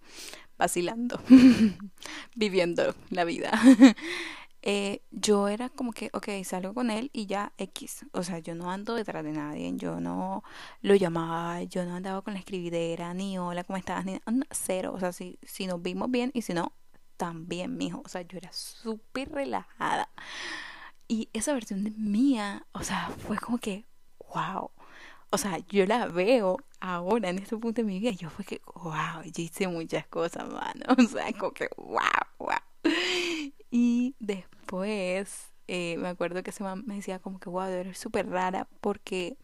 vacilando, 0.58 1.20
viviendo 2.36 2.94
la 3.10 3.24
vida. 3.24 3.52
eh, 4.68 5.04
yo 5.12 5.46
era 5.46 5.68
como 5.68 5.92
que, 5.92 6.10
ok, 6.12 6.28
salgo 6.44 6.74
con 6.74 6.90
él 6.90 7.08
y 7.12 7.26
ya 7.26 7.52
X. 7.56 8.04
O 8.10 8.24
sea, 8.24 8.40
yo 8.40 8.56
no 8.56 8.68
ando 8.68 8.96
detrás 8.96 9.22
de 9.22 9.30
nadie, 9.30 9.72
yo 9.76 10.00
no 10.00 10.42
lo 10.82 10.96
llamaba, 10.96 11.62
yo 11.62 11.84
no 11.84 11.94
andaba 11.94 12.20
con 12.22 12.34
la 12.34 12.40
escribidera, 12.40 13.14
ni 13.14 13.38
hola, 13.38 13.62
¿cómo 13.62 13.76
estás? 13.76 14.04
Ni 14.04 14.20
cero. 14.50 14.92
O 14.92 14.98
sea, 14.98 15.12
si, 15.12 15.38
si 15.44 15.68
nos 15.68 15.80
vimos 15.80 16.10
bien 16.10 16.32
y 16.34 16.42
si 16.42 16.52
no, 16.52 16.72
también, 17.16 17.76
mijo. 17.76 18.02
O 18.04 18.08
sea, 18.08 18.22
yo 18.22 18.38
era 18.38 18.52
súper 18.52 19.30
relajada. 19.30 20.10
Y 21.06 21.28
esa 21.32 21.52
versión 21.52 21.84
de 21.84 21.92
mía, 21.92 22.66
o 22.72 22.82
sea, 22.82 23.10
fue 23.18 23.38
como 23.38 23.58
que, 23.58 23.86
wow. 24.34 24.72
O 25.30 25.38
sea, 25.38 25.58
yo 25.68 25.86
la 25.86 26.06
veo 26.06 26.58
ahora 26.80 27.30
en 27.30 27.38
este 27.38 27.56
punto 27.56 27.82
de 27.82 27.86
mi 27.86 28.00
vida 28.00 28.10
y 28.10 28.16
yo 28.16 28.30
fue 28.30 28.44
que, 28.44 28.60
wow, 28.74 29.22
yo 29.24 29.42
hice 29.44 29.68
muchas 29.68 30.08
cosas, 30.08 30.48
mano. 30.48 30.84
O 30.98 31.02
sea, 31.08 31.32
como 31.38 31.52
que, 31.52 31.68
wow, 31.76 32.00
wow. 32.38 32.58
Y 33.78 34.16
después 34.20 35.52
eh, 35.68 35.98
me 35.98 36.08
acuerdo 36.08 36.42
que 36.42 36.50
man 36.60 36.82
me 36.86 36.94
decía 36.94 37.18
como 37.18 37.38
que, 37.38 37.50
wow, 37.50 37.66
eres 37.66 37.98
súper 37.98 38.26
rara 38.26 38.66
porque, 38.80 39.36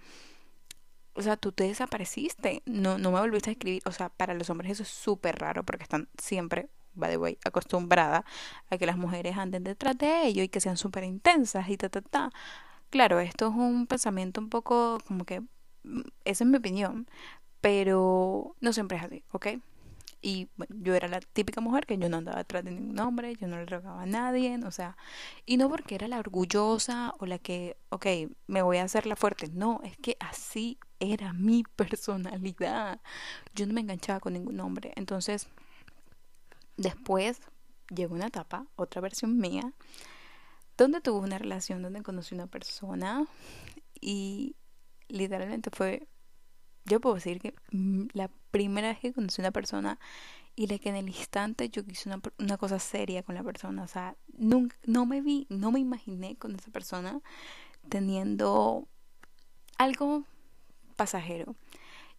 o 1.13 1.21
sea, 1.21 1.37
tú 1.37 1.53
te 1.53 1.65
desapareciste, 1.65 2.63
no, 2.65 2.97
no 2.97 3.13
me 3.13 3.21
volviste 3.21 3.51
a 3.51 3.53
escribir. 3.53 3.83
O 3.85 3.93
sea, 3.93 4.09
para 4.09 4.33
los 4.33 4.49
hombres 4.49 4.73
eso 4.73 4.85
es 4.85 4.89
súper 4.89 5.39
raro 5.39 5.65
porque 5.65 5.83
están 5.83 6.09
siempre, 6.17 6.71
by 6.95 7.11
the 7.11 7.19
way, 7.19 7.39
acostumbrada 7.45 8.25
a 8.71 8.79
que 8.79 8.87
las 8.87 8.97
mujeres 8.97 9.37
anden 9.37 9.65
detrás 9.65 9.99
de 9.99 10.27
ellos 10.27 10.47
y 10.47 10.49
que 10.49 10.61
sean 10.61 10.79
súper 10.79 11.05
intensas 11.05 11.69
y 11.69 11.77
ta, 11.77 11.91
ta, 11.91 12.01
ta. 12.01 12.31
Claro, 12.89 13.21
esto 13.21 13.49
es 13.49 13.55
un 13.55 13.87
pensamiento 13.87 14.41
un 14.41 14.49
poco 14.49 14.97
como 15.07 15.27
que, 15.27 15.43
mm, 15.85 16.01
esa 16.25 16.45
es 16.45 16.51
mi 16.51 16.57
opinión, 16.57 17.07
pero 17.61 18.57
no 18.61 18.73
siempre 18.73 18.97
es 18.97 19.05
así, 19.05 19.25
¿ok? 19.33 19.49
Y 20.25 20.49
bueno, 20.57 20.77
yo 20.79 20.95
era 20.95 21.09
la 21.09 21.21
típica 21.21 21.61
mujer 21.61 21.85
que 21.85 21.99
yo 21.99 22.09
no 22.09 22.19
andaba 22.19 22.39
detrás 22.39 22.65
de 22.65 22.71
ningún 22.71 22.99
hombre, 23.01 23.35
yo 23.35 23.49
no 23.49 23.57
le 23.57 23.67
rogaba 23.67 24.03
a 24.03 24.07
nadie, 24.07 24.57
o 24.65 24.71
sea, 24.71 24.97
y 25.47 25.57
no 25.57 25.69
porque 25.69 25.97
era 25.97 26.07
la 26.07 26.21
orgullosa 26.21 27.13
o 27.19 27.27
la 27.27 27.39
que, 27.39 27.77
ok, 27.89 28.07
me 28.47 28.63
voy 28.63 28.77
a 28.79 28.85
hacer 28.85 29.07
la 29.07 29.17
fuerte, 29.17 29.49
no, 29.53 29.81
es 29.83 29.97
que 29.97 30.17
así 30.21 30.79
era 31.01 31.33
mi 31.33 31.65
personalidad. 31.77 33.01
Yo 33.55 33.67
no 33.67 33.75
me 33.75 33.81
enganchaba 33.81 34.21
con 34.21 34.35
ningún 34.35 34.61
hombre. 34.61 34.93
Entonces, 34.95 35.49
después 36.77 37.41
llegó 37.95 38.15
una 38.15 38.29
etapa, 38.29 38.67
otra 38.77 39.01
versión 39.01 39.39
mía, 39.39 39.73
donde 40.77 41.01
tuve 41.01 41.21
una 41.21 41.39
relación, 41.39 41.83
donde 41.83 42.03
conocí 42.03 42.35
una 42.35 42.47
persona 42.47 43.27
y 44.01 44.57
literalmente 45.09 45.71
fue 45.71 46.09
yo 46.85 47.01
puedo 47.01 47.17
decir 47.17 47.41
que 47.41 47.55
mm, 47.71 48.09
la 48.13 48.31
primera 48.51 48.89
vez 48.89 48.99
que 48.99 49.13
conocí 49.13 49.41
a 49.41 49.45
una 49.45 49.53
persona 49.53 49.99
y 50.55 50.67
la 50.67 50.79
que 50.79 50.91
en 50.91 50.97
el 50.97 51.09
instante 51.09 51.69
yo 51.71 51.85
quise 51.85 52.09
una, 52.09 52.21
una 52.39 52.59
cosa 52.59 52.79
seria 52.79 53.23
con 53.23 53.35
la 53.35 53.43
persona, 53.43 53.83
o 53.83 53.89
sea, 53.89 54.17
nunca, 54.37 54.77
no 54.85 55.07
me 55.07 55.21
vi, 55.21 55.47
no 55.49 55.73
me 55.73 55.81
imaginé 55.81 56.37
con 56.37 56.55
esa 56.55 56.71
persona 56.71 57.21
teniendo 57.89 58.87
algo 59.79 60.25
pasajero. 60.97 61.57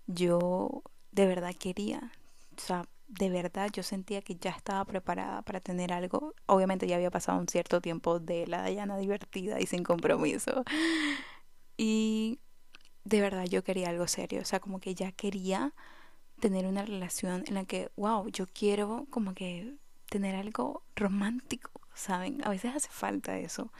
Yo 0.08 0.84
de 1.12 1.28
verdad 1.28 1.54
quería, 1.58 2.12
o 2.58 2.62
sea, 2.62 2.86
de 3.08 3.30
verdad 3.30 3.70
yo 3.72 3.84
sentía 3.84 4.22
que 4.22 4.36
ya 4.36 4.52
estaba 4.52 4.84
preparada 4.86 5.42
para 5.44 5.60
tener 5.60 5.94
algo. 5.94 6.34
Obviamente 6.48 6.88
ya 6.88 6.96
había 6.96 7.12
pasado 7.12 7.40
un 7.40 7.48
cierto 7.48 7.82
tiempo 7.82 8.20
de 8.20 8.48
la 8.48 8.62
Dayana 8.62 8.98
divertida 8.98 9.60
y 9.60 9.68
sin 9.68 9.84
compromiso. 9.84 10.64
Y 11.78 12.40
de 13.06 13.22
verdad 13.22 13.46
yo 13.46 13.64
quería 13.64 13.90
algo 13.90 14.08
serio, 14.08 14.42
o 14.42 14.46
sea, 14.46 14.60
como 14.60 14.80
que 14.80 14.96
ya 14.96 15.12
quería 15.12 15.74
tener 16.40 16.66
una 16.66 16.84
relación 16.84 17.44
en 17.48 17.56
la 17.56 17.66
que, 17.66 17.90
wow, 17.96 18.28
yo 18.30 18.48
quiero 18.48 19.08
como 19.10 19.34
que 19.34 19.76
tener 20.10 20.36
algo 20.36 20.84
romántico, 20.96 21.72
¿saben? 21.94 22.46
A 22.46 22.50
veces 22.50 22.76
hace 22.76 22.90
falta 22.90 23.38
eso. 23.38 23.72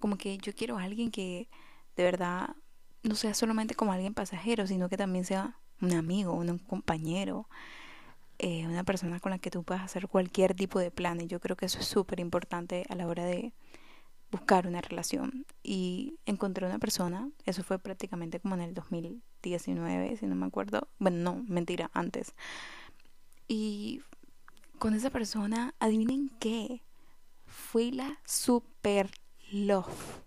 Como 0.00 0.16
que 0.18 0.36
yo 0.38 0.54
quiero 0.54 0.78
a 0.78 0.82
alguien 0.82 1.10
que 1.10 1.48
de 1.96 2.04
verdad 2.04 2.56
no 3.02 3.14
sea 3.14 3.34
solamente 3.34 3.74
como 3.74 3.92
alguien 3.92 4.14
pasajero, 4.14 4.66
sino 4.66 4.88
que 4.88 4.96
también 4.96 5.24
sea 5.24 5.56
un 5.80 5.92
amigo, 5.92 6.32
un 6.32 6.58
compañero, 6.58 7.48
eh, 8.38 8.66
una 8.66 8.84
persona 8.84 9.20
con 9.20 9.30
la 9.30 9.38
que 9.38 9.50
tú 9.50 9.62
puedas 9.62 9.82
hacer 9.84 10.08
cualquier 10.08 10.54
tipo 10.54 10.78
de 10.78 10.90
plan. 10.90 11.20
Y 11.20 11.26
yo 11.26 11.40
creo 11.40 11.56
que 11.56 11.66
eso 11.66 11.78
es 11.78 11.86
súper 11.86 12.20
importante 12.20 12.84
a 12.88 12.94
la 12.94 13.06
hora 13.06 13.24
de, 13.24 13.52
buscar 14.32 14.66
una 14.66 14.80
relación 14.80 15.44
y 15.62 16.18
encontré 16.24 16.66
una 16.66 16.78
persona, 16.78 17.30
eso 17.44 17.62
fue 17.62 17.78
prácticamente 17.78 18.40
como 18.40 18.54
en 18.54 18.62
el 18.62 18.74
2019, 18.74 20.16
si 20.16 20.26
no 20.26 20.34
me 20.34 20.46
acuerdo, 20.46 20.88
bueno, 20.98 21.18
no, 21.18 21.44
mentira, 21.46 21.90
antes. 21.92 22.34
Y 23.46 24.00
con 24.78 24.94
esa 24.94 25.10
persona, 25.10 25.74
adivinen 25.78 26.30
qué, 26.40 26.82
fui 27.46 27.92
la 27.92 28.18
super 28.24 29.10
love. 29.50 30.22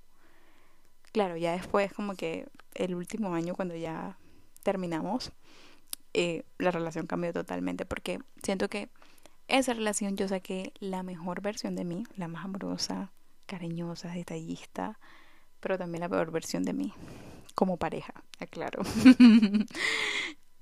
Claro, 1.11 1.35
ya 1.35 1.53
después 1.53 1.91
como 1.91 2.13
que 2.13 2.47
el 2.75 2.93
último 2.93 3.33
año 3.33 3.55
cuando 3.55 3.75
ya 3.75 4.19
terminamos, 4.61 5.31
eh, 6.13 6.43
la 6.59 6.69
relación 6.69 7.07
cambió 7.07 7.33
totalmente 7.33 7.85
porque 7.85 8.19
siento 8.43 8.69
que 8.69 8.89
esa 9.47 9.73
relación 9.73 10.15
yo 10.15 10.27
saqué 10.27 10.73
la 10.79 11.01
mejor 11.01 11.41
versión 11.41 11.75
de 11.75 11.85
mí, 11.85 12.03
la 12.15 12.27
más 12.27 12.45
amorosa, 12.45 13.11
cariñosa, 13.45 14.11
detallista, 14.11 14.99
pero 15.59 15.77
también 15.77 16.01
la 16.01 16.09
peor 16.09 16.31
versión 16.31 16.63
de 16.63 16.73
mí, 16.73 16.93
como 17.55 17.77
pareja, 17.77 18.23
aclaro. 18.39 18.83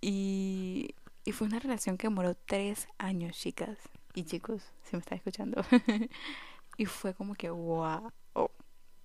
y, 0.01 0.95
y 1.25 1.31
fue 1.31 1.47
una 1.47 1.59
relación 1.59 1.97
que 1.97 2.07
demoró 2.07 2.35
tres 2.35 2.87
años, 2.97 3.37
chicas 3.37 3.77
y 4.13 4.23
chicos, 4.23 4.63
si 4.83 4.95
me 4.95 4.99
están 4.99 5.17
escuchando. 5.17 5.63
y 6.77 6.85
fue 6.85 7.13
como 7.13 7.35
que, 7.35 7.49
wow, 7.49 8.11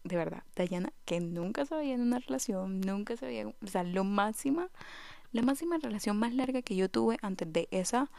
de 0.04 0.16
verdad, 0.16 0.42
Dayana, 0.56 0.92
que 1.04 1.20
nunca 1.20 1.64
se 1.64 1.74
veía 1.74 1.94
en 1.94 2.00
una 2.00 2.18
relación, 2.18 2.80
nunca 2.80 3.16
se 3.16 3.26
veía, 3.26 3.46
o 3.46 3.66
sea, 3.66 3.84
lo 3.84 4.04
máxima, 4.04 4.68
la 5.32 5.42
máxima 5.42 5.78
relación 5.78 6.18
más 6.18 6.34
larga 6.34 6.62
que 6.62 6.76
yo 6.76 6.88
tuve 6.88 7.18
antes 7.22 7.52
de 7.52 7.68
esa 7.70 8.10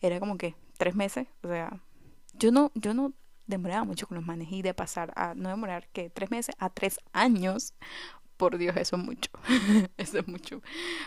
era 0.00 0.20
como 0.20 0.36
que 0.36 0.54
tres 0.76 0.94
meses, 0.94 1.26
o 1.42 1.48
sea, 1.48 1.80
yo 2.34 2.52
no, 2.52 2.70
yo 2.74 2.94
no 2.94 3.12
demoraba 3.48 3.84
mucho 3.84 4.06
con 4.06 4.16
los 4.16 4.26
manes 4.26 4.52
y 4.52 4.62
de 4.62 4.74
pasar 4.74 5.12
a 5.16 5.34
no 5.34 5.48
demorar 5.48 5.88
que 5.88 6.10
tres 6.10 6.30
meses 6.30 6.54
a 6.58 6.70
tres 6.70 7.00
años, 7.12 7.74
por 8.36 8.56
Dios, 8.56 8.76
eso 8.76 8.96
es 8.96 9.02
mucho. 9.02 9.30
eso 9.96 10.18
es 10.20 10.28
mucho. 10.28 10.62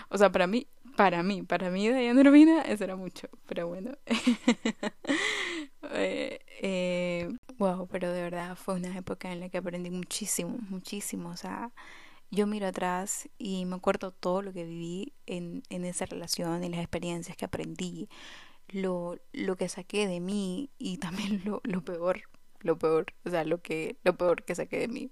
O 0.09 0.17
sea, 0.17 0.31
para 0.31 0.47
mí, 0.47 0.67
para 0.97 1.23
mí, 1.23 1.43
para 1.43 1.71
mí, 1.71 1.87
Diana 1.87 2.19
Urbina, 2.19 2.61
eso 2.63 2.83
era 2.83 2.97
mucho. 2.97 3.29
Pero 3.47 3.67
bueno. 3.67 3.97
eh, 5.93 6.39
eh, 6.61 7.29
wow, 7.57 7.87
pero 7.87 8.11
de 8.11 8.21
verdad 8.21 8.55
fue 8.57 8.75
una 8.75 8.95
época 8.97 9.31
en 9.31 9.39
la 9.39 9.49
que 9.49 9.59
aprendí 9.59 9.89
muchísimo, 9.91 10.57
muchísimo. 10.69 11.29
O 11.29 11.37
sea, 11.37 11.71
yo 12.31 12.47
miro 12.47 12.67
atrás 12.67 13.29
y 13.37 13.65
me 13.65 13.77
acuerdo 13.77 14.11
todo 14.11 14.41
lo 14.41 14.51
que 14.51 14.65
viví 14.65 15.13
en, 15.25 15.63
en 15.69 15.85
esa 15.85 16.05
relación 16.05 16.63
y 16.63 16.69
las 16.69 16.81
experiencias 16.81 17.37
que 17.37 17.45
aprendí 17.45 18.09
lo, 18.71 19.17
lo 19.33 19.55
que 19.57 19.69
saqué 19.69 20.07
de 20.07 20.19
mí 20.19 20.69
y 20.77 20.97
también 20.97 21.41
lo, 21.45 21.61
lo 21.63 21.83
peor, 21.83 22.21
lo 22.63 22.77
peor, 22.77 23.13
o 23.25 23.29
sea, 23.29 23.43
lo 23.43 23.61
que, 23.61 23.97
lo 24.03 24.17
peor 24.17 24.43
que 24.43 24.55
saqué 24.55 24.79
de 24.79 24.87
mí. 24.87 25.11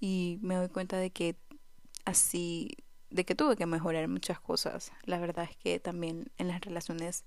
Y 0.00 0.38
me 0.42 0.56
doy 0.56 0.68
cuenta 0.68 0.96
de 0.96 1.10
que 1.10 1.36
así, 2.04 2.76
de 3.10 3.24
que 3.24 3.34
tuve 3.34 3.56
que 3.56 3.66
mejorar 3.66 4.08
muchas 4.08 4.40
cosas. 4.40 4.92
La 5.04 5.18
verdad 5.18 5.48
es 5.50 5.56
que 5.56 5.78
también 5.80 6.30
en 6.38 6.48
las 6.48 6.60
relaciones 6.60 7.24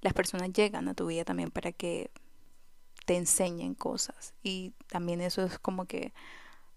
las 0.00 0.14
personas 0.14 0.52
llegan 0.52 0.88
a 0.88 0.94
tu 0.94 1.06
vida 1.06 1.24
también 1.24 1.50
para 1.50 1.72
que 1.72 2.10
te 3.06 3.16
enseñen 3.16 3.74
cosas. 3.74 4.34
Y 4.42 4.72
también 4.88 5.20
eso 5.20 5.44
es 5.44 5.58
como 5.58 5.84
que 5.86 6.12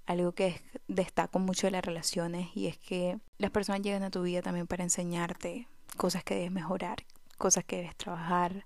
algo 0.05 0.33
que 0.33 0.61
destaco 0.87 1.39
mucho 1.39 1.67
de 1.67 1.71
las 1.71 1.85
relaciones 1.85 2.49
y 2.55 2.67
es 2.67 2.77
que 2.77 3.19
las 3.37 3.51
personas 3.51 3.81
llegan 3.81 4.03
a 4.03 4.11
tu 4.11 4.23
vida 4.23 4.41
también 4.41 4.67
para 4.67 4.83
enseñarte 4.83 5.67
cosas 5.97 6.23
que 6.23 6.35
debes 6.35 6.51
mejorar, 6.51 7.05
cosas 7.37 7.63
que 7.63 7.77
debes 7.77 7.95
trabajar. 7.95 8.65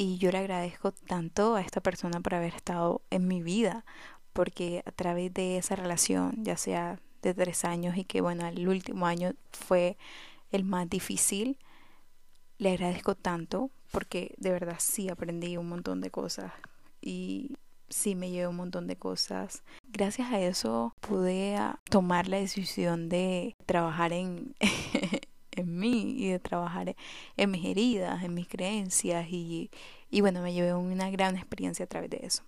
Y 0.00 0.16
yo 0.18 0.30
le 0.30 0.38
agradezco 0.38 0.92
tanto 0.92 1.56
a 1.56 1.60
esta 1.60 1.80
persona 1.80 2.20
por 2.20 2.32
haber 2.32 2.54
estado 2.54 3.02
en 3.10 3.26
mi 3.26 3.42
vida, 3.42 3.84
porque 4.32 4.84
a 4.86 4.92
través 4.92 5.34
de 5.34 5.58
esa 5.58 5.74
relación, 5.74 6.44
ya 6.44 6.56
sea 6.56 7.00
de 7.20 7.34
tres 7.34 7.64
años 7.64 7.96
y 7.96 8.04
que 8.04 8.20
bueno, 8.20 8.46
el 8.46 8.68
último 8.68 9.06
año 9.06 9.32
fue 9.50 9.96
el 10.52 10.62
más 10.62 10.88
difícil, 10.88 11.58
le 12.58 12.74
agradezco 12.74 13.16
tanto 13.16 13.72
porque 13.90 14.36
de 14.38 14.52
verdad 14.52 14.76
sí 14.78 15.08
aprendí 15.08 15.56
un 15.56 15.68
montón 15.68 16.00
de 16.00 16.12
cosas 16.12 16.52
y 17.00 17.56
sí 17.88 18.14
me 18.14 18.30
llevé 18.30 18.46
un 18.46 18.54
montón 18.54 18.86
de 18.86 18.94
cosas. 18.94 19.64
Gracias 19.88 20.30
a 20.30 20.40
eso 20.40 20.94
pude 21.00 21.58
tomar 21.90 22.28
la 22.28 22.36
decisión 22.36 23.08
de 23.08 23.56
trabajar 23.66 24.12
en 24.12 24.54
en 25.58 25.78
mí 25.78 26.14
y 26.18 26.30
de 26.30 26.38
trabajar 26.38 26.96
en 27.36 27.50
mis 27.50 27.64
heridas, 27.64 28.22
en 28.22 28.34
mis 28.34 28.48
creencias 28.48 29.26
y, 29.30 29.70
y 30.10 30.20
bueno, 30.20 30.42
me 30.42 30.52
llevé 30.52 30.74
una 30.74 31.10
gran 31.10 31.36
experiencia 31.36 31.84
a 31.84 31.88
través 31.88 32.10
de 32.10 32.20
eso. 32.22 32.42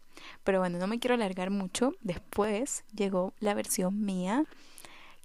Pero 0.45 0.61
bueno, 0.61 0.79
no 0.79 0.87
me 0.87 0.99
quiero 0.99 1.14
alargar 1.14 1.50
mucho. 1.50 1.95
Después 2.00 2.85
llegó 2.95 3.35
la 3.40 3.55
versión 3.55 4.05
mía 4.05 4.45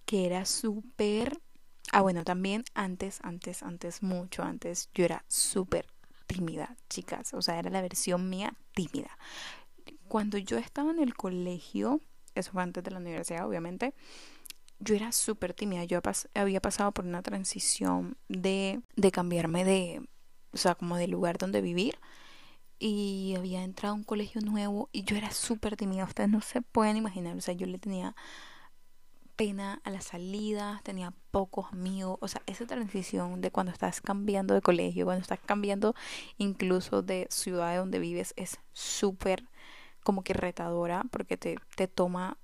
que 0.05 0.25
era 0.25 0.45
súper... 0.45 1.39
Ah, 1.91 2.01
bueno, 2.01 2.23
también 2.23 2.63
antes, 2.73 3.19
antes, 3.23 3.63
antes, 3.63 4.01
mucho 4.01 4.43
antes, 4.43 4.89
yo 4.93 5.05
era 5.05 5.23
súper 5.27 5.85
tímida, 6.27 6.75
chicas. 6.89 7.33
O 7.33 7.41
sea, 7.41 7.59
era 7.59 7.69
la 7.69 7.81
versión 7.81 8.29
mía 8.29 8.53
tímida. 8.73 9.17
Cuando 10.07 10.37
yo 10.37 10.57
estaba 10.57 10.91
en 10.91 10.99
el 10.99 11.15
colegio, 11.15 12.01
eso 12.33 12.51
fue 12.51 12.63
antes 12.63 12.83
de 12.83 12.91
la 12.91 12.97
universidad, 12.97 13.47
obviamente, 13.47 13.93
yo 14.79 14.95
era 14.95 15.11
súper 15.11 15.53
tímida, 15.53 15.83
yo 15.85 15.99
había 16.33 16.61
pasado 16.61 16.91
por 16.91 17.05
una 17.05 17.21
transición 17.21 18.17
de, 18.27 18.81
de 18.95 19.11
cambiarme 19.11 19.63
de, 19.63 20.07
o 20.51 20.57
sea, 20.57 20.75
como 20.75 20.97
de 20.97 21.07
lugar 21.07 21.37
donde 21.37 21.61
vivir 21.61 21.99
y 22.79 23.35
había 23.37 23.63
entrado 23.63 23.93
a 23.93 23.97
un 23.97 24.03
colegio 24.03 24.41
nuevo 24.41 24.89
y 24.91 25.03
yo 25.03 25.15
era 25.15 25.31
súper 25.31 25.77
tímida, 25.77 26.03
ustedes 26.03 26.29
no 26.29 26.41
se 26.41 26.61
pueden 26.61 26.97
imaginar, 26.97 27.37
o 27.37 27.41
sea, 27.41 27.53
yo 27.53 27.67
le 27.67 27.79
tenía 27.79 28.15
pena 29.35 29.81
a 29.83 29.89
las 29.89 30.05
salidas, 30.05 30.81
tenía 30.83 31.13
pocos 31.31 31.71
amigos, 31.71 32.17
o 32.21 32.27
sea, 32.27 32.41
esa 32.45 32.65
transición 32.65 33.41
de 33.41 33.51
cuando 33.51 33.71
estás 33.71 34.01
cambiando 34.01 34.53
de 34.53 34.61
colegio, 34.61 35.05
cuando 35.05 35.21
estás 35.21 35.39
cambiando 35.45 35.93
incluso 36.37 37.01
de 37.01 37.27
ciudad 37.29 37.71
de 37.71 37.77
donde 37.77 37.99
vives 37.99 38.33
es 38.37 38.59
súper 38.73 39.43
como 40.03 40.23
que 40.23 40.33
retadora 40.33 41.03
porque 41.11 41.37
te, 41.37 41.57
te 41.75 41.87
toma 41.87 42.37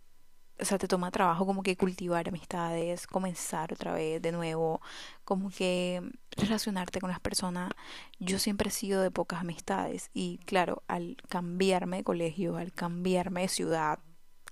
o 0.61 0.65
sea, 0.65 0.77
te 0.77 0.87
toma 0.87 1.11
trabajo 1.11 1.45
como 1.45 1.63
que 1.63 1.75
cultivar 1.75 2.27
amistades, 2.29 3.07
comenzar 3.07 3.73
otra 3.73 3.93
vez 3.93 4.21
de 4.21 4.31
nuevo, 4.31 4.81
como 5.25 5.49
que 5.49 6.01
relacionarte 6.37 7.01
con 7.01 7.09
las 7.09 7.19
personas. 7.19 7.71
Yo 8.19 8.39
siempre 8.39 8.69
he 8.69 8.71
sido 8.71 9.01
de 9.01 9.11
pocas 9.11 9.41
amistades 9.41 10.09
y 10.13 10.39
claro, 10.45 10.83
al 10.87 11.17
cambiarme 11.29 11.97
de 11.97 12.03
colegio, 12.03 12.57
al 12.57 12.71
cambiarme 12.73 13.41
de 13.41 13.47
ciudad, 13.47 13.99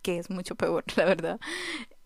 que 0.02 0.18
es 0.20 0.30
mucho 0.30 0.56
peor, 0.56 0.84
la 0.98 1.06
verdad, 1.06 1.40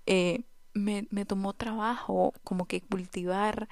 eh, 0.05 0.43
me, 0.73 1.07
me 1.11 1.25
tomó 1.25 1.53
trabajo 1.53 2.33
como 2.43 2.65
que 2.67 2.81
cultivar 2.81 3.69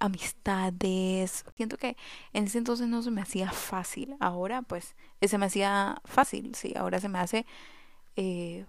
amistades. 0.00 1.44
Siento 1.56 1.76
que 1.76 1.96
en 2.32 2.44
ese 2.44 2.58
entonces 2.58 2.88
no 2.88 3.02
se 3.02 3.10
me 3.10 3.22
hacía 3.22 3.50
fácil. 3.52 4.16
Ahora 4.20 4.62
pues 4.62 4.96
se 5.22 5.38
me 5.38 5.46
hacía 5.46 6.00
fácil, 6.04 6.54
sí, 6.54 6.74
ahora 6.76 7.00
se 7.00 7.08
me 7.08 7.18
hace 7.18 7.46
eh, 8.16 8.66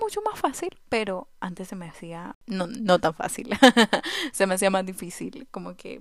mucho 0.00 0.20
más 0.22 0.38
fácil, 0.38 0.76
pero 0.88 1.28
antes 1.40 1.68
se 1.68 1.76
me 1.76 1.88
hacía 1.88 2.36
no, 2.46 2.66
no 2.66 2.98
tan 2.98 3.14
fácil. 3.14 3.50
se 4.32 4.46
me 4.46 4.54
hacía 4.54 4.70
más 4.70 4.84
difícil 4.84 5.48
como 5.50 5.76
que 5.76 6.00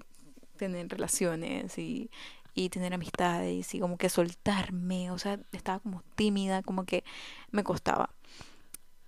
tener 0.57 0.87
relaciones 0.89 1.77
y, 1.77 2.09
y 2.53 2.69
tener 2.69 2.93
amistades 2.93 3.73
y 3.73 3.79
como 3.79 3.97
que 3.97 4.09
soltarme, 4.09 5.11
o 5.11 5.17
sea, 5.17 5.39
estaba 5.51 5.79
como 5.79 6.03
tímida, 6.15 6.61
como 6.63 6.85
que 6.85 7.03
me 7.51 7.63
costaba. 7.63 8.09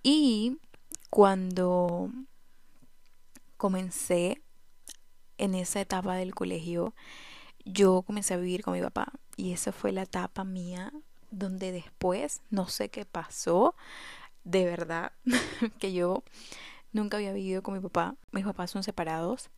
Y 0.02 0.58
cuando 1.10 2.10
comencé 3.56 4.42
en 5.38 5.54
esa 5.54 5.80
etapa 5.80 6.16
del 6.16 6.34
colegio, 6.34 6.94
yo 7.64 8.02
comencé 8.02 8.34
a 8.34 8.38
vivir 8.38 8.62
con 8.62 8.74
mi 8.74 8.80
papá 8.80 9.12
y 9.36 9.52
esa 9.52 9.72
fue 9.72 9.92
la 9.92 10.02
etapa 10.02 10.44
mía 10.44 10.92
donde 11.30 11.72
después, 11.72 12.40
no 12.50 12.68
sé 12.68 12.88
qué 12.88 13.04
pasó, 13.04 13.74
de 14.46 14.64
verdad, 14.64 15.12
que 15.80 15.92
yo 15.92 16.22
nunca 16.92 17.16
había 17.16 17.32
vivido 17.32 17.62
con 17.62 17.74
mi 17.74 17.80
papá, 17.80 18.14
mis 18.30 18.44
papás 18.44 18.70
son 18.70 18.82
separados, 18.82 19.50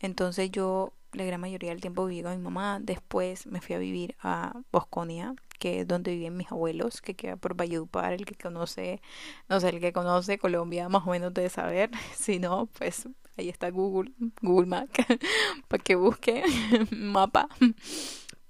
entonces 0.00 0.50
yo 0.50 0.94
la 1.12 1.24
gran 1.24 1.40
mayoría 1.40 1.70
del 1.70 1.82
tiempo 1.82 2.06
viví 2.06 2.22
con 2.22 2.32
mi 2.36 2.42
mamá, 2.42 2.80
después 2.80 3.46
me 3.46 3.60
fui 3.60 3.74
a 3.74 3.78
vivir 3.78 4.16
a 4.22 4.62
Bosconia, 4.72 5.34
que 5.58 5.80
es 5.80 5.86
donde 5.86 6.12
vivían 6.12 6.36
mis 6.36 6.50
abuelos, 6.50 7.02
que 7.02 7.14
queda 7.14 7.36
por 7.36 7.54
Valledupar, 7.54 8.14
el 8.14 8.24
que 8.24 8.34
conoce, 8.34 9.02
no 9.50 9.60
sé, 9.60 9.68
el 9.68 9.80
que 9.80 9.92
conoce 9.92 10.38
Colombia 10.38 10.88
más 10.88 11.06
o 11.06 11.10
menos 11.10 11.34
debe 11.34 11.50
saber, 11.50 11.90
si 12.16 12.38
no, 12.38 12.66
pues 12.78 13.06
ahí 13.36 13.50
está 13.50 13.70
Google, 13.70 14.12
Google 14.40 14.66
Map, 14.66 14.88
para 15.68 15.82
que 15.82 15.94
busque 15.94 16.42
mapa. 16.90 17.48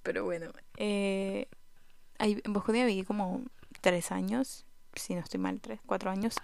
Pero 0.04 0.24
bueno, 0.24 0.52
eh, 0.76 1.48
ahí, 2.18 2.40
en 2.44 2.52
Bosconia 2.52 2.86
viví 2.86 3.02
como 3.02 3.42
tres 3.80 4.12
años, 4.12 4.64
si 4.94 5.14
no 5.14 5.20
estoy 5.20 5.40
mal, 5.40 5.60
tres, 5.60 5.80
cuatro 5.86 6.10
años. 6.10 6.36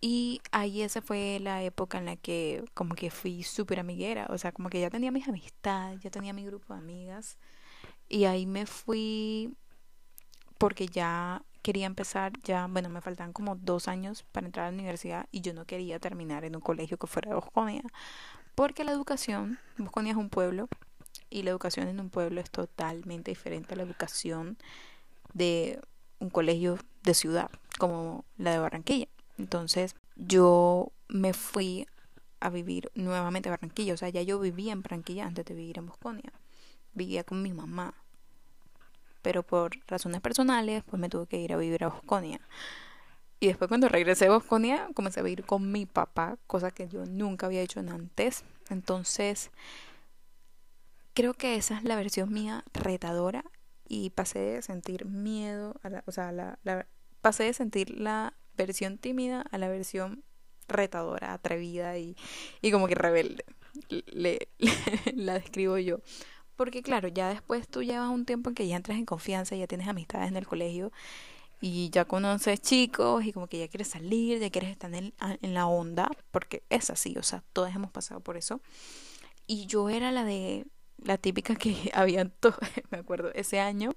Y 0.00 0.40
ahí 0.52 0.82
esa 0.82 1.00
fue 1.02 1.38
la 1.40 1.62
época 1.62 1.98
en 1.98 2.04
la 2.06 2.16
que 2.16 2.64
como 2.74 2.94
que 2.94 3.10
fui 3.10 3.42
súper 3.42 3.80
amiguera, 3.80 4.26
o 4.30 4.38
sea, 4.38 4.52
como 4.52 4.68
que 4.68 4.80
ya 4.80 4.90
tenía 4.90 5.10
mis 5.10 5.26
amistades, 5.28 6.00
ya 6.00 6.10
tenía 6.10 6.32
mi 6.32 6.44
grupo 6.44 6.74
de 6.74 6.80
amigas. 6.80 7.38
Y 8.08 8.24
ahí 8.24 8.46
me 8.46 8.66
fui 8.66 9.54
porque 10.58 10.86
ya 10.86 11.42
quería 11.62 11.86
empezar, 11.86 12.32
ya, 12.44 12.66
bueno, 12.68 12.88
me 12.88 13.00
faltan 13.00 13.32
como 13.32 13.56
dos 13.56 13.88
años 13.88 14.22
para 14.32 14.46
entrar 14.46 14.66
a 14.66 14.70
la 14.70 14.74
universidad 14.74 15.26
y 15.32 15.40
yo 15.40 15.52
no 15.52 15.64
quería 15.64 15.98
terminar 15.98 16.44
en 16.44 16.54
un 16.54 16.62
colegio 16.62 16.96
que 16.96 17.08
fuera 17.08 17.30
de 17.30 17.34
Bosconia, 17.34 17.82
porque 18.54 18.84
la 18.84 18.92
educación, 18.92 19.58
Bosconia 19.76 20.12
es 20.12 20.16
un 20.16 20.30
pueblo 20.30 20.68
y 21.28 21.42
la 21.42 21.50
educación 21.50 21.88
en 21.88 21.98
un 21.98 22.10
pueblo 22.10 22.40
es 22.40 22.50
totalmente 22.50 23.32
diferente 23.32 23.74
a 23.74 23.76
la 23.76 23.82
educación 23.82 24.56
de 25.34 25.80
un 26.20 26.30
colegio 26.30 26.78
de 27.06 27.14
ciudad 27.14 27.50
como 27.78 28.24
la 28.36 28.50
de 28.50 28.58
Barranquilla. 28.58 29.08
Entonces 29.38 29.96
yo 30.16 30.92
me 31.08 31.32
fui 31.32 31.86
a 32.40 32.50
vivir 32.50 32.90
nuevamente 32.94 33.48
a 33.48 33.52
Barranquilla. 33.52 33.94
O 33.94 33.96
sea, 33.96 34.10
ya 34.10 34.22
yo 34.22 34.38
vivía 34.38 34.72
en 34.72 34.82
Barranquilla 34.82 35.26
antes 35.26 35.44
de 35.46 35.54
vivir 35.54 35.78
en 35.78 35.86
Bosconia. 35.86 36.32
Vivía 36.92 37.24
con 37.24 37.42
mi 37.42 37.52
mamá. 37.52 37.94
Pero 39.22 39.42
por 39.42 39.72
razones 39.86 40.20
personales, 40.20 40.84
pues 40.84 41.00
me 41.00 41.08
tuve 41.08 41.26
que 41.26 41.38
ir 41.38 41.52
a 41.52 41.56
vivir 41.56 41.84
a 41.84 41.88
Bosconia. 41.88 42.40
Y 43.38 43.48
después 43.48 43.68
cuando 43.68 43.88
regresé 43.88 44.26
a 44.26 44.30
Bosconia, 44.30 44.88
comencé 44.94 45.20
a 45.20 45.22
vivir 45.22 45.44
con 45.44 45.70
mi 45.70 45.86
papá, 45.86 46.38
cosa 46.46 46.70
que 46.70 46.88
yo 46.88 47.04
nunca 47.06 47.46
había 47.46 47.60
hecho 47.60 47.80
antes. 47.80 48.44
Entonces, 48.70 49.50
creo 51.12 51.34
que 51.34 51.56
esa 51.56 51.78
es 51.78 51.84
la 51.84 51.96
versión 51.96 52.32
mía 52.32 52.64
retadora 52.72 53.44
y 53.88 54.10
pasé 54.10 54.38
de 54.38 54.62
sentir 54.62 55.04
miedo, 55.06 55.74
o 56.06 56.12
sea, 56.12 56.32
la, 56.32 56.58
pasé 57.20 57.44
de 57.44 57.52
sentir 57.54 57.90
la 57.98 58.34
versión 58.56 58.98
tímida 58.98 59.42
a 59.50 59.58
la 59.58 59.68
versión 59.68 60.24
retadora, 60.68 61.32
atrevida 61.32 61.98
y, 61.98 62.16
y 62.60 62.70
como 62.70 62.88
que 62.88 62.94
rebelde. 62.94 63.44
La 65.14 65.34
describo 65.34 65.78
yo. 65.78 66.00
Porque 66.56 66.82
claro, 66.82 67.08
ya 67.08 67.28
después 67.28 67.68
tú 67.68 67.82
llevas 67.82 68.08
un 68.08 68.24
tiempo 68.24 68.48
en 68.48 68.54
que 68.54 68.66
ya 68.66 68.76
entras 68.76 68.98
en 68.98 69.04
confianza, 69.04 69.54
ya 69.56 69.66
tienes 69.66 69.88
amistades 69.88 70.28
en 70.28 70.36
el 70.36 70.46
colegio 70.46 70.90
y 71.60 71.90
ya 71.90 72.06
conoces 72.06 72.60
chicos 72.60 73.24
y 73.24 73.32
como 73.32 73.46
que 73.46 73.58
ya 73.58 73.68
quieres 73.68 73.88
salir, 73.88 74.38
ya 74.40 74.50
quieres 74.50 74.70
estar 74.70 74.92
en, 74.94 75.14
en 75.20 75.54
la 75.54 75.66
onda, 75.66 76.10
porque 76.30 76.62
es 76.70 76.90
así, 76.90 77.16
o 77.18 77.22
sea, 77.22 77.42
todas 77.52 77.74
hemos 77.74 77.90
pasado 77.90 78.20
por 78.20 78.36
eso. 78.36 78.60
Y 79.46 79.66
yo 79.66 79.90
era 79.90 80.10
la 80.12 80.24
de 80.24 80.66
la 80.98 81.18
típica 81.18 81.56
que 81.56 81.90
habían, 81.94 82.32
me 82.90 82.98
acuerdo, 82.98 83.32
ese 83.34 83.60
año 83.60 83.92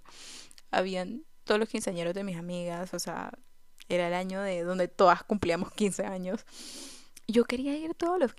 habían 0.72 1.24
todos 1.50 1.60
los 1.60 1.70
quinceañeros 1.70 2.14
de 2.14 2.24
mis 2.24 2.38
amigas, 2.38 2.94
o 2.94 3.00
sea, 3.00 3.32
era 3.88 4.08
el 4.08 4.14
año 4.14 4.40
de 4.40 4.62
donde 4.62 4.88
todas 4.88 5.24
cumplíamos 5.24 5.72
15 5.72 6.06
años. 6.06 6.46
Yo 7.28 7.44
quería 7.44 7.76
ir 7.76 7.96
todos 7.96 8.20
los, 8.20 8.36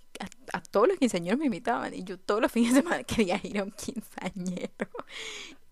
a, 0.52 0.62
todos 0.62 0.86
los 0.86 0.96
quinceañeros 0.96 1.36
me 1.36 1.46
invitaban 1.46 1.92
y 1.92 2.04
yo 2.04 2.20
todos 2.20 2.40
los 2.40 2.52
fines 2.52 2.72
de 2.72 2.82
semana 2.82 3.02
quería 3.02 3.40
ir 3.42 3.58
a 3.58 3.64
un 3.64 3.72
quinceañero. 3.72 4.88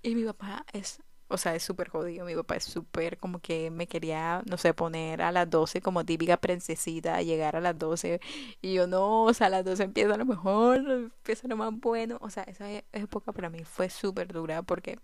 Y 0.02 0.16
mi 0.16 0.24
papá 0.24 0.66
es, 0.72 1.00
o 1.28 1.38
sea, 1.38 1.54
es 1.54 1.62
súper 1.62 1.90
jodido. 1.90 2.26
Mi 2.26 2.34
papá 2.34 2.56
es 2.56 2.64
súper 2.64 3.18
como 3.18 3.38
que 3.38 3.70
me 3.70 3.86
quería, 3.86 4.42
no 4.50 4.56
sé, 4.58 4.74
poner 4.74 5.22
a 5.22 5.30
las 5.30 5.48
12 5.48 5.80
como 5.80 6.04
típica 6.04 6.38
princesita, 6.38 7.22
llegar 7.22 7.54
a 7.54 7.60
las 7.60 7.78
12. 7.78 8.20
Y 8.62 8.74
yo 8.74 8.88
no, 8.88 9.26
o 9.26 9.32
sea, 9.32 9.46
a 9.46 9.50
las 9.50 9.64
12 9.64 9.84
empieza 9.84 10.16
lo 10.16 10.26
mejor, 10.26 10.78
empieza 10.78 11.46
lo 11.46 11.56
más 11.56 11.70
bueno. 11.72 12.18
O 12.20 12.30
sea, 12.30 12.42
esa 12.42 12.68
e, 12.68 12.84
época 12.90 13.30
para 13.32 13.48
mí 13.48 13.62
fue 13.62 13.90
súper 13.90 14.32
dura 14.32 14.62
porque 14.62 14.98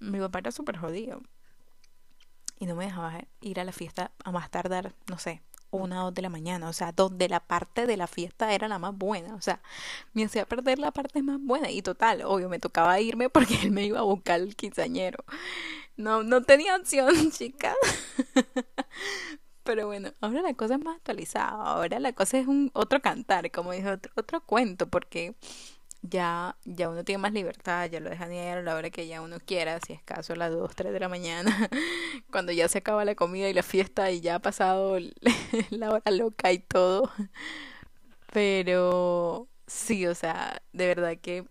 mi 0.00 0.18
papá 0.18 0.38
era 0.38 0.50
súper 0.50 0.78
jodido 0.78 1.20
y 2.62 2.66
no 2.66 2.76
me 2.76 2.84
dejaba 2.84 3.24
ir 3.40 3.58
a 3.58 3.64
la 3.64 3.72
fiesta 3.72 4.12
a 4.22 4.30
más 4.30 4.48
tardar, 4.48 4.94
no 5.08 5.18
sé, 5.18 5.42
una 5.72 6.02
o 6.02 6.04
dos 6.04 6.14
de 6.14 6.22
la 6.22 6.28
mañana, 6.28 6.68
o 6.68 6.72
sea, 6.72 6.92
donde 6.92 7.28
la 7.28 7.40
parte 7.40 7.88
de 7.88 7.96
la 7.96 8.06
fiesta 8.06 8.54
era 8.54 8.68
la 8.68 8.78
más 8.78 8.96
buena, 8.96 9.34
o 9.34 9.40
sea, 9.40 9.60
me 10.12 10.24
hacía 10.24 10.46
perder 10.46 10.78
la 10.78 10.92
parte 10.92 11.22
más 11.24 11.38
buena 11.40 11.72
y 11.72 11.82
total, 11.82 12.22
obvio, 12.22 12.48
me 12.48 12.60
tocaba 12.60 13.00
irme 13.00 13.28
porque 13.28 13.54
él 13.62 13.72
me 13.72 13.84
iba 13.84 13.98
a 13.98 14.02
buscar 14.02 14.38
el 14.38 14.54
quinceañero. 14.54 15.24
No, 15.96 16.22
no 16.22 16.42
tenía 16.44 16.76
opción, 16.76 17.32
chica. 17.32 17.74
Pero 19.64 19.88
bueno, 19.88 20.12
ahora 20.20 20.42
la 20.42 20.54
cosa 20.54 20.74
es 20.74 20.84
más 20.84 20.98
actualizada, 20.98 21.48
ahora 21.48 21.98
la 21.98 22.12
cosa 22.12 22.38
es 22.38 22.46
un 22.46 22.70
otro 22.74 23.02
cantar, 23.02 23.50
como 23.50 23.72
dije, 23.72 23.90
otro, 23.90 24.12
otro 24.14 24.40
cuento, 24.46 24.88
porque 24.88 25.34
ya, 26.02 26.56
ya 26.64 26.88
uno 26.88 27.04
tiene 27.04 27.18
más 27.18 27.32
libertad, 27.32 27.88
ya 27.90 28.00
lo 28.00 28.10
dejan 28.10 28.32
ir 28.32 28.40
a 28.40 28.62
la 28.62 28.74
hora 28.74 28.90
que 28.90 29.06
ya 29.06 29.22
uno 29.22 29.38
quiera, 29.40 29.78
si 29.80 29.92
es 29.92 30.02
caso 30.02 30.32
a 30.34 30.36
las 30.36 30.50
2, 30.50 30.74
3 30.74 30.92
de 30.92 31.00
la 31.00 31.08
mañana, 31.08 31.70
cuando 32.30 32.52
ya 32.52 32.68
se 32.68 32.78
acaba 32.78 33.04
la 33.04 33.14
comida 33.14 33.48
y 33.48 33.54
la 33.54 33.62
fiesta 33.62 34.10
y 34.10 34.20
ya 34.20 34.36
ha 34.36 34.38
pasado 34.40 34.98
la 35.70 35.90
hora 35.90 36.10
loca 36.10 36.52
y 36.52 36.58
todo. 36.58 37.10
Pero 38.32 39.48
sí, 39.66 40.06
o 40.06 40.14
sea, 40.14 40.62
de 40.72 40.86
verdad 40.86 41.18
que 41.20 41.46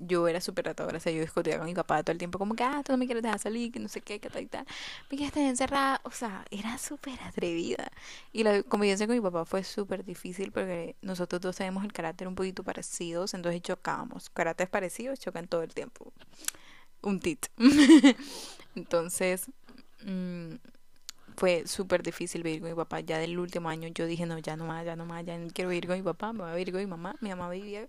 yo 0.00 0.28
era 0.28 0.40
súper 0.40 0.66
ratadora, 0.66 0.98
o 0.98 1.00
sea, 1.00 1.12
yo 1.12 1.20
discutía 1.20 1.58
con 1.58 1.66
mi 1.66 1.74
papá 1.74 2.02
todo 2.02 2.12
el 2.12 2.18
tiempo, 2.18 2.38
como 2.38 2.54
que, 2.54 2.64
ah, 2.64 2.82
tú 2.84 2.92
no 2.92 2.98
me 2.98 3.06
quieres 3.06 3.22
dejar 3.22 3.38
salir, 3.38 3.72
que 3.72 3.80
no 3.80 3.88
sé 3.88 4.00
qué, 4.00 4.18
que 4.20 4.30
tal 4.30 4.42
y 4.42 4.46
tal, 4.46 4.66
me 5.10 5.18
quedaste 5.18 5.46
encerrada, 5.46 6.00
o 6.04 6.10
sea, 6.10 6.44
era 6.50 6.78
súper 6.78 7.20
atrevida. 7.22 7.90
Y 8.32 8.42
la 8.44 8.62
convivencia 8.62 9.06
con 9.06 9.16
mi 9.16 9.22
papá 9.22 9.44
fue 9.44 9.64
súper 9.64 10.04
difícil 10.04 10.52
porque 10.52 10.96
nosotros 11.02 11.40
dos 11.40 11.56
tenemos 11.56 11.84
el 11.84 11.92
carácter 11.92 12.28
un 12.28 12.34
poquito 12.34 12.64
parecidos, 12.64 13.34
entonces 13.34 13.62
chocábamos. 13.62 14.30
Caracteres 14.30 14.70
parecidos 14.70 15.20
chocan 15.20 15.46
todo 15.48 15.62
el 15.62 15.74
tiempo. 15.74 16.12
Un 17.02 17.20
tit. 17.20 17.46
entonces, 18.74 19.50
mmm, 20.04 20.54
fue 21.36 21.66
súper 21.66 22.02
difícil 22.02 22.42
vivir 22.42 22.60
con 22.60 22.70
mi 22.70 22.76
papá. 22.76 23.00
Ya 23.00 23.18
del 23.18 23.38
último 23.38 23.68
año 23.68 23.88
yo 23.88 24.06
dije, 24.06 24.26
no, 24.26 24.38
ya 24.38 24.56
no 24.56 24.66
más, 24.66 24.84
ya 24.84 24.96
no 24.96 25.06
más, 25.06 25.24
ya 25.24 25.38
no 25.38 25.48
quiero 25.52 25.70
vivir 25.70 25.86
con 25.86 25.96
mi 25.96 26.02
papá, 26.02 26.32
me 26.32 26.40
voy 26.40 26.50
a 26.50 26.54
vivir 26.54 26.72
con 26.72 26.80
mi 26.80 26.86
mamá. 26.86 27.14
Mi 27.20 27.30
mamá 27.30 27.48
vivía 27.50 27.88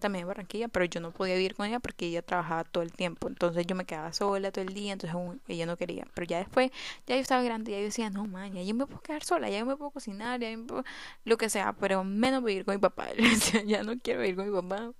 también 0.00 0.22
en 0.22 0.28
Barranquilla, 0.28 0.68
pero 0.68 0.84
yo 0.84 1.00
no 1.00 1.12
podía 1.12 1.34
vivir 1.34 1.54
con 1.54 1.66
ella 1.66 1.80
porque 1.80 2.06
ella 2.06 2.22
trabajaba 2.22 2.64
todo 2.64 2.82
el 2.82 2.92
tiempo. 2.92 3.28
Entonces 3.28 3.66
yo 3.66 3.74
me 3.74 3.84
quedaba 3.84 4.12
sola 4.12 4.50
todo 4.50 4.64
el 4.64 4.74
día, 4.74 4.92
entonces 4.92 5.40
ella 5.48 5.66
no 5.66 5.76
quería. 5.76 6.06
Pero 6.14 6.26
ya 6.26 6.38
después, 6.38 6.70
ya 7.06 7.14
yo 7.14 7.20
estaba 7.20 7.42
grande, 7.42 7.72
ya 7.72 7.78
yo 7.78 7.84
decía, 7.84 8.10
no, 8.10 8.26
man, 8.26 8.52
ya 8.52 8.62
yo 8.62 8.74
me 8.74 8.86
puedo 8.86 9.00
quedar 9.00 9.24
sola, 9.24 9.48
ya 9.48 9.60
yo 9.60 9.66
me 9.66 9.76
puedo 9.76 9.90
cocinar, 9.90 10.40
ya 10.40 10.56
me 10.56 10.64
puedo... 10.64 10.84
lo 11.24 11.36
que 11.36 11.48
sea, 11.48 11.72
pero 11.74 12.04
menos 12.04 12.42
vivir 12.42 12.64
con 12.64 12.74
mi 12.74 12.80
papá. 12.80 13.08
ya 13.66 13.82
no 13.82 13.98
quiero 13.98 14.20
vivir 14.20 14.36
con 14.36 14.46
mi 14.46 14.60
papá. 14.60 14.92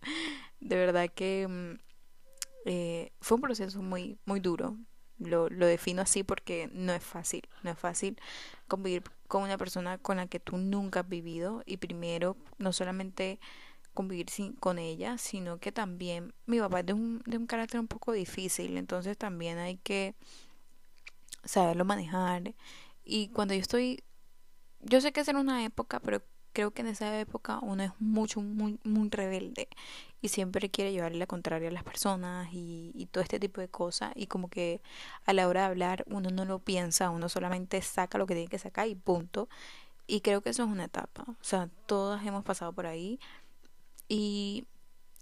De 0.61 0.77
verdad 0.77 1.11
que 1.15 1.47
mm, 1.49 1.79
eh, 2.67 3.13
fue 3.21 3.37
un 3.37 3.43
proceso 3.43 3.83
muy, 3.83 4.19
muy 4.25 4.41
duro. 4.41 4.77
Lo, 5.19 5.49
lo 5.49 5.67
defino 5.67 6.03
así 6.03 6.25
porque 6.25 6.69
no 6.73 6.93
es 6.93 7.05
fácil, 7.05 7.43
no 7.63 7.71
es 7.71 7.79
fácil 7.79 8.19
convivir 8.67 9.05
con 9.29 9.45
una 9.45 9.57
persona 9.57 9.99
con 9.99 10.17
la 10.17 10.27
que 10.27 10.41
tú 10.41 10.59
nunca 10.59 11.01
has 11.01 11.09
vivido 11.09 11.63
y 11.65 11.77
primero 11.77 12.37
no 12.59 12.73
solamente 12.73 13.39
convivir 13.95 14.31
sin, 14.31 14.55
con 14.55 14.79
ella, 14.79 15.19
sino 15.19 15.59
que 15.59 15.73
también 15.73 16.35
mi 16.47 16.59
papá 16.59 16.81
es 16.81 16.87
de 16.87 16.93
un, 16.95 17.23
de 17.27 17.37
un 17.37 17.47
carácter 17.47 17.81
un 17.81 17.89
poco 17.89 18.13
difícil, 18.13 18.77
entonces 18.77 19.17
también 19.19 19.59
hay 19.59 19.77
que 19.79 20.15
saberlo 21.45 21.85
manejar. 21.85 22.55
Y 23.05 23.29
cuando 23.29 23.55
yo 23.55 23.61
estoy, 23.61 24.03
yo 24.81 25.01
sé 25.01 25.13
que 25.13 25.21
es 25.21 25.29
en 25.29 25.37
una 25.37 25.65
época, 25.65 26.01
pero 26.01 26.23
creo 26.53 26.73
que 26.73 26.83
en 26.83 26.89
esa 26.89 27.19
época 27.19 27.59
uno 27.63 27.83
es 27.83 27.93
mucho, 27.99 28.41
muy, 28.41 28.79
muy 28.85 29.09
rebelde 29.11 29.69
y 30.21 30.29
siempre 30.29 30.71
quiere 30.71 30.93
llevarle 30.93 31.19
la 31.19 31.27
contraria 31.27 31.69
a 31.69 31.73
las 31.73 31.85
personas 31.85 32.49
y, 32.53 32.93
y 32.95 33.07
todo 33.07 33.23
este 33.25 33.41
tipo 33.41 33.61
de 33.61 33.69
cosas 33.69 34.13
y 34.15 34.27
como 34.27 34.49
que 34.49 34.83
a 35.25 35.33
la 35.33 35.49
hora 35.49 35.63
de 35.63 35.67
hablar 35.69 36.05
uno 36.09 36.31
no 36.31 36.45
lo 36.45 36.59
piensa, 36.59 37.11
uno 37.11 37.29
solamente 37.29 37.81
saca 37.83 38.19
lo 38.19 38.27
que 38.27 38.35
tiene 38.35 38.51
que 38.51 38.59
sacar 38.59 38.89
y 38.89 38.95
punto. 38.95 39.49
Y 40.07 40.21
creo 40.21 40.43
que 40.43 40.51
eso 40.51 40.65
es 40.65 40.69
una 40.69 40.85
etapa, 40.85 41.25
o 41.29 41.45
sea, 41.45 41.71
todas 41.87 42.27
hemos 42.27 42.45
pasado 42.45 42.73
por 42.73 42.87
ahí 42.87 43.21
y 44.09 44.67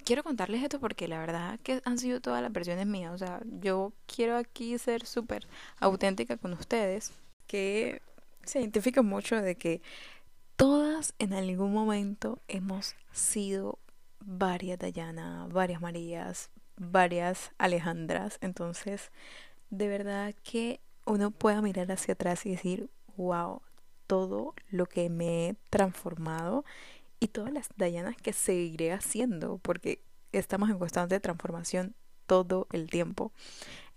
quiero 0.05 0.23
contarles 0.23 0.63
esto 0.63 0.81
porque 0.81 1.09
la 1.09 1.19
verdad 1.19 1.59
que 1.61 1.83
han 1.85 1.99
sido 1.99 2.21
todas 2.21 2.43
las 2.43 2.53
versiones 2.53 2.87
mías, 2.87 3.13
o 3.13 3.19
sea, 3.19 3.41
yo 3.61 3.93
quiero 4.07 4.37
aquí 4.37 4.77
ser 4.79 5.07
súper 5.07 5.47
auténtica 5.79 6.37
con 6.37 6.53
ustedes, 6.53 7.13
que 7.47 8.03
se 8.45 8.61
identifica 8.61 9.03
mucho 9.03 9.41
de 9.41 9.57
que 9.57 9.83
todas 10.57 11.15
en 11.19 11.33
algún 11.33 11.73
momento 11.73 12.41
hemos 12.49 12.95
sido 13.13 13.79
varias 14.21 14.79
Dayana, 14.79 15.47
varias 15.51 15.81
Marías, 15.81 16.51
varias 16.77 17.53
Alejandras. 17.59 18.39
Entonces, 18.41 19.11
de 19.71 19.89
verdad 19.89 20.35
que 20.43 20.81
uno 21.07 21.31
pueda 21.31 21.63
mirar 21.63 21.91
hacia 21.93 22.15
atrás 22.15 22.45
y 22.47 22.51
decir, 22.51 22.91
wow, 23.17 23.63
todo 24.07 24.55
lo 24.71 24.87
que 24.87 25.09
me 25.09 25.49
he 25.49 25.57
transformado 25.71 26.65
y 27.21 27.29
todas 27.29 27.53
las 27.53 27.69
Dayanas 27.77 28.17
que 28.17 28.33
seguiré 28.33 28.93
haciendo, 28.93 29.59
porque 29.59 30.03
estamos 30.33 30.71
en 30.71 30.79
constante 30.79 31.21
transformación 31.21 31.95
todo 32.27 32.67
el 32.73 32.89
tiempo. 32.89 33.33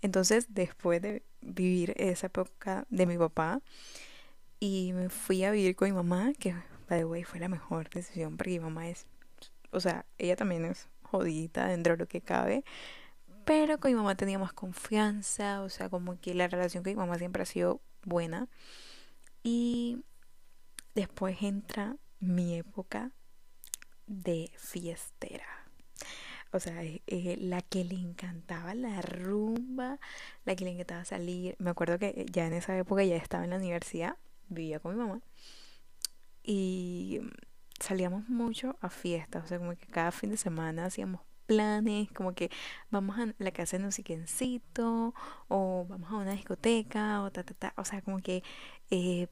Entonces, 0.02 0.46
después 0.50 1.00
de 1.00 1.22
vivir 1.40 1.94
esa 1.96 2.26
época 2.26 2.86
de 2.90 3.06
mi 3.06 3.16
papá, 3.16 3.62
y 4.60 4.92
me 4.92 5.08
fui 5.08 5.44
a 5.44 5.50
vivir 5.50 5.74
con 5.74 5.88
mi 5.88 5.94
mamá, 5.94 6.32
que 6.38 6.54
by 6.88 7.00
the 7.00 7.04
way 7.04 7.24
fue 7.24 7.40
la 7.40 7.48
mejor 7.48 7.88
decisión 7.90 8.36
porque 8.36 8.52
mi 8.52 8.60
mamá 8.60 8.88
es, 8.88 9.06
o 9.70 9.80
sea, 9.80 10.06
ella 10.18 10.36
también 10.36 10.64
es 10.64 10.88
jodida 11.02 11.66
dentro 11.66 11.94
de 11.94 11.98
lo 11.98 12.08
que 12.08 12.20
cabe, 12.20 12.64
pero 13.44 13.78
con 13.78 13.90
mi 13.90 13.96
mamá 13.96 14.14
tenía 14.14 14.38
más 14.38 14.52
confianza, 14.52 15.62
o 15.62 15.68
sea, 15.68 15.88
como 15.88 16.18
que 16.18 16.34
la 16.34 16.48
relación 16.48 16.82
con 16.82 16.92
mi 16.92 16.96
mamá 16.96 17.18
siempre 17.18 17.42
ha 17.42 17.46
sido 17.46 17.80
buena. 18.04 18.48
Y 19.42 20.02
después 20.94 21.42
entra 21.42 21.96
mi 22.24 22.56
época 22.56 23.12
de 24.06 24.50
fiestera. 24.56 25.46
O 26.52 26.60
sea, 26.60 26.82
la 27.06 27.62
que 27.62 27.84
le 27.84 27.96
encantaba 27.96 28.74
la 28.74 29.02
rumba, 29.02 29.98
la 30.44 30.54
que 30.54 30.64
le 30.64 30.72
encantaba 30.72 31.04
salir. 31.04 31.56
Me 31.58 31.70
acuerdo 31.70 31.98
que 31.98 32.26
ya 32.30 32.46
en 32.46 32.52
esa 32.52 32.76
época 32.78 33.02
ya 33.04 33.16
estaba 33.16 33.44
en 33.44 33.50
la 33.50 33.56
universidad 33.56 34.16
vivía 34.48 34.78
con 34.78 34.96
mi 34.96 35.02
mamá 35.02 35.20
y 36.44 37.20
salíamos 37.80 38.28
mucho 38.28 38.76
a 38.80 38.90
fiestas, 38.90 39.44
o 39.44 39.46
sea, 39.48 39.58
como 39.58 39.74
que 39.74 39.86
cada 39.86 40.12
fin 40.12 40.30
de 40.30 40.36
semana 40.36 40.86
hacíamos 40.86 41.22
planes, 41.46 42.10
como 42.12 42.34
que 42.34 42.50
vamos 42.90 43.18
a 43.18 43.34
la 43.38 43.50
casa 43.50 43.78
de 43.78 43.84
un 43.84 43.92
siquencito 43.92 45.14
o 45.48 45.86
vamos 45.88 46.10
a 46.12 46.16
una 46.16 46.32
discoteca 46.32 47.22
o 47.22 47.30
ta, 47.32 47.42
ta, 47.42 47.54
ta, 47.54 47.74
o 47.76 47.84
sea, 47.84 48.02
como 48.02 48.20
que 48.20 48.42
eh, 48.90 49.28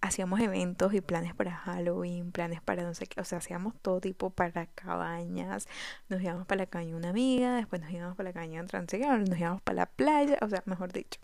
hacíamos 0.00 0.40
eventos 0.40 0.94
y 0.94 1.00
planes 1.00 1.34
para 1.34 1.52
Halloween, 1.52 2.32
planes 2.32 2.60
para 2.62 2.82
no 2.82 2.94
sé 2.94 3.06
qué, 3.06 3.20
o 3.20 3.24
sea, 3.24 3.38
hacíamos 3.38 3.74
todo 3.82 4.00
tipo 4.00 4.30
para 4.30 4.66
cabañas, 4.66 5.68
nos 6.08 6.22
íbamos 6.22 6.46
para 6.46 6.62
la 6.62 6.66
cabaña 6.66 6.96
una 6.96 7.10
amiga, 7.10 7.56
después 7.56 7.82
nos 7.82 7.90
íbamos 7.90 8.16
para 8.16 8.30
la 8.30 8.32
cabaña 8.32 8.62
de 8.62 8.98
nos 9.28 9.38
íbamos 9.38 9.62
para 9.62 9.76
la 9.76 9.86
playa, 9.86 10.38
o 10.40 10.48
sea, 10.48 10.62
mejor 10.66 10.92
dicho, 10.92 11.20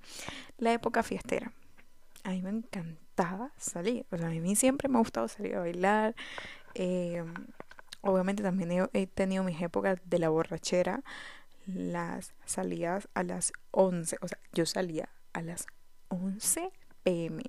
la 0.59 0.73
época 0.73 1.03
fiestera. 1.03 1.53
A 2.25 2.31
mí 2.31 2.43
me 2.43 2.51
encantó 2.51 3.07
salir. 3.57 4.07
O 4.11 4.17
sea, 4.17 4.29
a 4.29 4.31
mí 4.31 4.57
siempre 4.57 4.89
me 4.89 4.97
ha 4.97 5.01
gustado 5.01 5.29
salir 5.29 5.57
a 5.57 5.61
bailar. 5.61 6.15
Eh, 6.75 7.25
obviamente 8.03 8.43
también 8.43 8.89
he, 8.93 9.07
tenido 9.07 9.45
mis 9.45 9.61
épocas 9.61 9.99
de 10.05 10.19
la 10.19 10.29
borrachera. 10.29 11.03
Las 11.67 12.35
salidas 12.45 13.09
a 13.15 13.23
las 13.23 13.53
11. 13.73 14.19
O 14.21 14.29
sea, 14.29 14.39
yo 14.53 14.67
salía 14.67 15.09
a 15.33 15.43
las 15.43 15.67
11 16.09 16.71
pm 17.07 17.43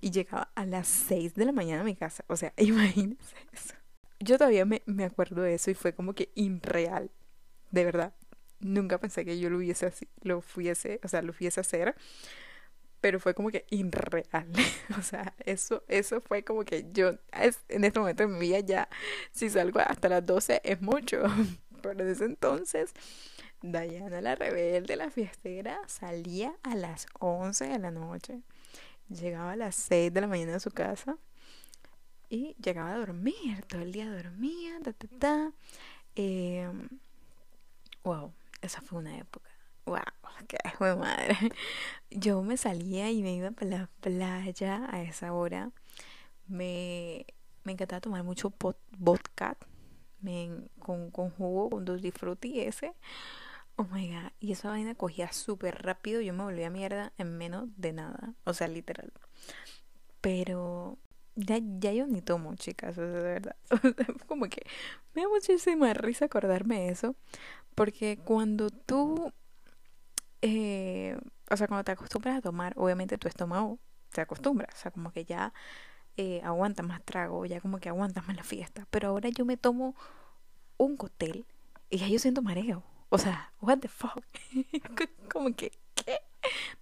y 0.00 0.10
llegaba 0.10 0.50
a 0.56 0.66
las 0.66 0.88
6 0.88 1.34
de 1.34 1.44
la 1.44 1.52
mañana 1.52 1.82
a 1.82 1.84
mi 1.84 1.94
casa. 1.94 2.24
O 2.26 2.36
sea, 2.36 2.52
imagínense 2.58 3.36
eso. 3.52 3.74
Yo 4.18 4.36
todavía 4.38 4.64
me, 4.64 4.82
me 4.86 5.04
acuerdo 5.04 5.42
de 5.42 5.54
eso 5.54 5.70
y 5.70 5.74
fue 5.74 5.94
como 5.94 6.14
que 6.14 6.30
irreal. 6.34 7.10
De 7.70 7.84
verdad. 7.84 8.14
Nunca 8.58 8.98
pensé 8.98 9.24
que 9.24 9.38
yo 9.38 9.50
lo 9.50 9.58
hubiese 9.58 9.84
así, 9.84 10.08
lo 10.22 10.40
fuese, 10.40 10.98
o 11.04 11.08
sea, 11.08 11.20
lo 11.20 11.34
fuese 11.34 11.60
a 11.60 11.62
hacer 11.62 11.94
pero 13.02 13.20
fue 13.20 13.34
como 13.34 13.50
que 13.50 13.66
irreal. 13.70 14.50
o 14.98 15.02
sea, 15.02 15.34
eso, 15.44 15.84
eso 15.86 16.20
fue 16.20 16.42
como 16.42 16.64
que 16.64 16.86
yo 16.92 17.10
en 17.68 17.84
este 17.84 18.00
momento 18.00 18.24
de 18.24 18.28
mi 18.28 18.40
vida 18.40 18.60
ya, 18.60 18.88
si 19.30 19.48
salgo 19.50 19.78
hasta 19.80 20.08
las 20.08 20.24
12 20.24 20.62
es 20.64 20.80
mucho. 20.80 21.22
pero 21.82 22.04
desde 22.04 22.24
entonces, 22.24 22.92
Diana 23.62 24.20
la 24.20 24.34
rebelde, 24.34 24.96
la 24.96 25.10
fiestera, 25.10 25.78
salía 25.86 26.54
a 26.62 26.74
las 26.74 27.06
11 27.20 27.66
de 27.68 27.78
la 27.78 27.90
noche. 27.90 28.40
Llegaba 29.08 29.52
a 29.52 29.56
las 29.56 29.74
6 29.76 30.12
de 30.12 30.20
la 30.20 30.26
mañana 30.26 30.56
a 30.56 30.60
su 30.60 30.70
casa 30.70 31.16
y 32.28 32.56
llegaba 32.62 32.92
a 32.92 32.98
dormir. 32.98 33.64
Todo 33.68 33.82
el 33.82 33.92
día 33.92 34.10
dormía, 34.10 34.80
ta, 34.82 34.92
ta, 34.92 35.08
ta. 35.18 35.52
Eh, 36.16 36.68
wow, 38.02 38.32
esa 38.62 38.80
fue 38.80 38.98
una 38.98 39.16
época 39.16 39.56
wow, 39.86 40.00
qué 40.48 40.58
madre. 40.78 41.36
Yo 42.10 42.42
me 42.42 42.56
salía 42.56 43.10
y 43.10 43.22
me 43.22 43.34
iba 43.34 43.50
para 43.52 43.70
la 43.70 43.90
playa 44.00 44.88
a 44.90 45.02
esa 45.02 45.32
hora. 45.32 45.70
Me, 46.48 47.26
me 47.64 47.72
encantaba 47.72 48.00
tomar 48.00 48.22
mucho 48.22 48.52
vodka 48.98 49.56
con, 50.80 51.10
con 51.10 51.30
jugo, 51.30 51.70
con 51.70 51.84
dos 51.84 52.00
frutti 52.14 52.60
ese. 52.60 52.92
Oh 53.76 53.84
my 53.92 54.08
god, 54.08 54.32
y 54.40 54.52
esa 54.52 54.70
vaina 54.70 54.94
cogía 54.94 55.32
súper 55.32 55.82
rápido. 55.82 56.20
Yo 56.20 56.32
me 56.32 56.44
volvía 56.44 56.70
mierda 56.70 57.12
en 57.18 57.36
menos 57.36 57.68
de 57.76 57.92
nada. 57.92 58.34
O 58.44 58.54
sea, 58.54 58.68
literal. 58.68 59.12
Pero 60.20 60.98
ya, 61.34 61.58
ya 61.60 61.92
yo 61.92 62.06
ni 62.06 62.22
tomo, 62.22 62.54
chicas, 62.56 62.96
o 62.98 63.02
sea, 63.02 63.06
de 63.06 63.22
verdad. 63.22 63.56
como 64.26 64.48
que 64.48 64.66
me 65.14 65.22
da 65.22 65.28
muchísima 65.28 65.92
risa 65.94 66.26
acordarme 66.26 66.80
de 66.80 66.88
eso. 66.88 67.16
Porque 67.74 68.18
cuando 68.24 68.70
tú 68.70 69.32
eh, 70.42 71.16
o 71.50 71.56
sea, 71.56 71.68
cuando 71.68 71.84
te 71.84 71.92
acostumbras 71.92 72.36
a 72.38 72.40
tomar, 72.42 72.72
obviamente 72.76 73.18
tu 73.18 73.28
estómago 73.28 73.78
se 74.12 74.20
acostumbra, 74.20 74.68
o 74.72 74.76
sea, 74.76 74.90
como 74.90 75.10
que 75.12 75.24
ya 75.24 75.52
eh, 76.16 76.40
aguanta 76.44 76.82
más 76.82 77.02
trago, 77.04 77.44
ya 77.46 77.60
como 77.60 77.78
que 77.78 77.88
aguantas 77.88 78.26
más 78.26 78.36
la 78.36 78.44
fiesta. 78.44 78.86
Pero 78.90 79.08
ahora 79.08 79.28
yo 79.30 79.44
me 79.44 79.56
tomo 79.56 79.94
un 80.78 80.96
cóctel 80.96 81.46
y 81.90 81.98
ya 81.98 82.08
yo 82.08 82.18
siento 82.18 82.42
mareo. 82.42 82.82
O 83.16 83.18
sea, 83.18 83.52
what 83.60 83.78
the 83.78 83.88
fuck. 83.88 84.22
como 85.32 85.54
que, 85.54 85.72
¿qué? 85.94 86.20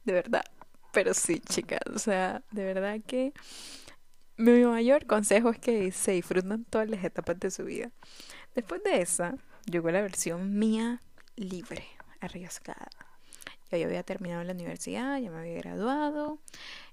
De 0.04 0.12
verdad. 0.12 0.44
Pero 0.92 1.14
sí, 1.14 1.40
chicas, 1.40 1.80
o 1.92 1.98
sea, 1.98 2.42
de 2.50 2.64
verdad 2.64 3.00
que 3.06 3.32
mi 4.36 4.64
mayor 4.64 5.06
consejo 5.06 5.50
es 5.50 5.58
que 5.58 5.90
se 5.90 6.12
disfruten 6.12 6.64
todas 6.64 6.88
las 6.88 7.02
etapas 7.04 7.38
de 7.40 7.50
su 7.50 7.64
vida. 7.64 7.90
Después 8.54 8.82
de 8.84 9.00
esa, 9.00 9.34
llegó 9.64 9.90
la 9.90 10.02
versión 10.02 10.58
mía 10.58 11.00
libre, 11.36 11.84
arriesgada 12.20 12.90
ya 13.70 13.78
yo 13.78 13.86
había 13.86 14.02
terminado 14.02 14.44
la 14.44 14.52
universidad, 14.52 15.18
ya 15.18 15.30
me 15.30 15.38
había 15.38 15.58
graduado, 15.58 16.38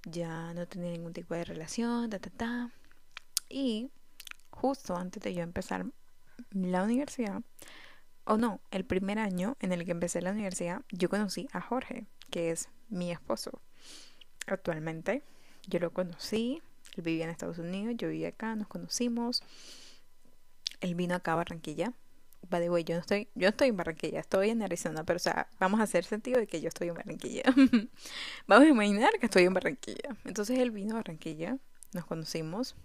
ya 0.04 0.54
no 0.54 0.68
tenía 0.68 0.92
ningún 0.92 1.14
tipo 1.14 1.34
de 1.36 1.44
relación, 1.44 2.10
ta, 2.10 2.20
ta, 2.20 2.30
ta. 2.30 2.72
Y 3.50 3.92
justo 4.50 4.96
antes 4.96 5.22
de 5.24 5.34
yo 5.34 5.42
empezar 5.44 5.86
la 6.52 6.84
universidad, 6.84 7.42
o 8.32 8.38
no, 8.38 8.62
el 8.72 8.86
primer 8.86 9.20
año 9.20 9.58
en 9.60 9.72
el 9.72 9.86
que 9.86 9.92
empecé 9.92 10.22
la 10.22 10.32
universidad, 10.32 10.82
yo 10.90 11.10
conocí 11.10 11.48
a 11.52 11.62
Jorge, 11.62 12.06
que 12.30 12.52
es 12.52 12.70
mi 12.90 13.12
esposo. 13.12 13.62
Actualmente, 14.48 15.24
yo 15.68 15.80
lo 15.80 15.92
conocí, 15.92 16.62
él 16.96 17.04
vivía 17.04 17.26
en 17.26 17.30
Estados 17.30 17.58
Unidos, 17.58 17.96
yo 17.98 18.10
vivía 18.10 18.30
acá, 18.30 18.56
nos 18.56 18.68
conocimos. 18.68 19.44
Él 20.80 20.96
vino 20.96 21.16
acá 21.16 21.34
a 21.34 21.36
Barranquilla 21.36 21.94
by 22.50 22.62
the 22.62 22.70
way, 22.70 22.84
yo 22.84 22.96
no 22.96 23.02
estoy, 23.02 23.30
yo 23.36 23.50
estoy 23.50 23.70
en 23.70 23.78
Barranquilla, 23.78 24.20
estoy 24.20 24.50
en 24.50 24.62
Arizona, 24.62 25.04
pero 25.04 25.18
o 25.18 25.20
sea, 25.20 25.48
vamos 25.60 25.80
a 25.80 25.84
hacer 25.84 26.04
sentido 26.04 26.40
de 26.40 26.48
que 26.48 26.62
yo 26.62 26.68
estoy 26.68 26.90
en 26.90 26.96
Barranquilla. 26.96 27.44
vamos 28.48 28.68
a 28.68 28.70
imaginar 28.70 29.12
que 29.20 29.28
estoy 29.28 29.44
en 29.44 29.54
Barranquilla. 29.54 30.18
Entonces 30.26 30.60
él 30.60 30.72
vino 30.72 30.94
a 30.94 30.98
Barranquilla, 30.98 31.58
nos 31.94 32.06
conocimos 32.06 32.76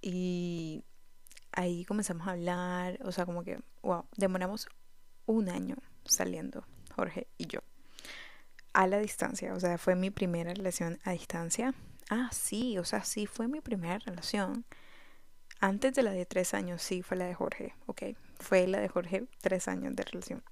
y 0.00 0.84
ahí 1.58 1.84
comenzamos 1.84 2.26
a 2.28 2.32
hablar, 2.32 2.98
o 3.04 3.10
sea, 3.10 3.26
como 3.26 3.42
que, 3.42 3.60
wow, 3.82 4.06
demoramos 4.16 4.68
un 5.26 5.48
año 5.48 5.76
saliendo, 6.04 6.64
Jorge 6.94 7.26
y 7.36 7.46
yo, 7.46 7.60
a 8.72 8.86
la 8.86 8.98
distancia, 8.98 9.52
o 9.54 9.60
sea, 9.60 9.76
fue 9.76 9.96
mi 9.96 10.10
primera 10.10 10.54
relación 10.54 11.00
a 11.02 11.12
distancia. 11.12 11.74
Ah, 12.10 12.30
sí, 12.32 12.78
o 12.78 12.84
sea, 12.84 13.04
sí, 13.04 13.26
fue 13.26 13.48
mi 13.48 13.60
primera 13.60 13.98
relación. 13.98 14.64
Antes 15.60 15.94
de 15.94 16.02
la 16.04 16.12
de 16.12 16.24
tres 16.26 16.54
años, 16.54 16.80
sí, 16.80 17.02
fue 17.02 17.16
la 17.16 17.26
de 17.26 17.34
Jorge, 17.34 17.74
ok. 17.86 18.02
Fue 18.38 18.68
la 18.68 18.78
de 18.78 18.88
Jorge, 18.88 19.26
tres 19.40 19.66
años 19.66 19.96
de 19.96 20.04
relación. 20.04 20.44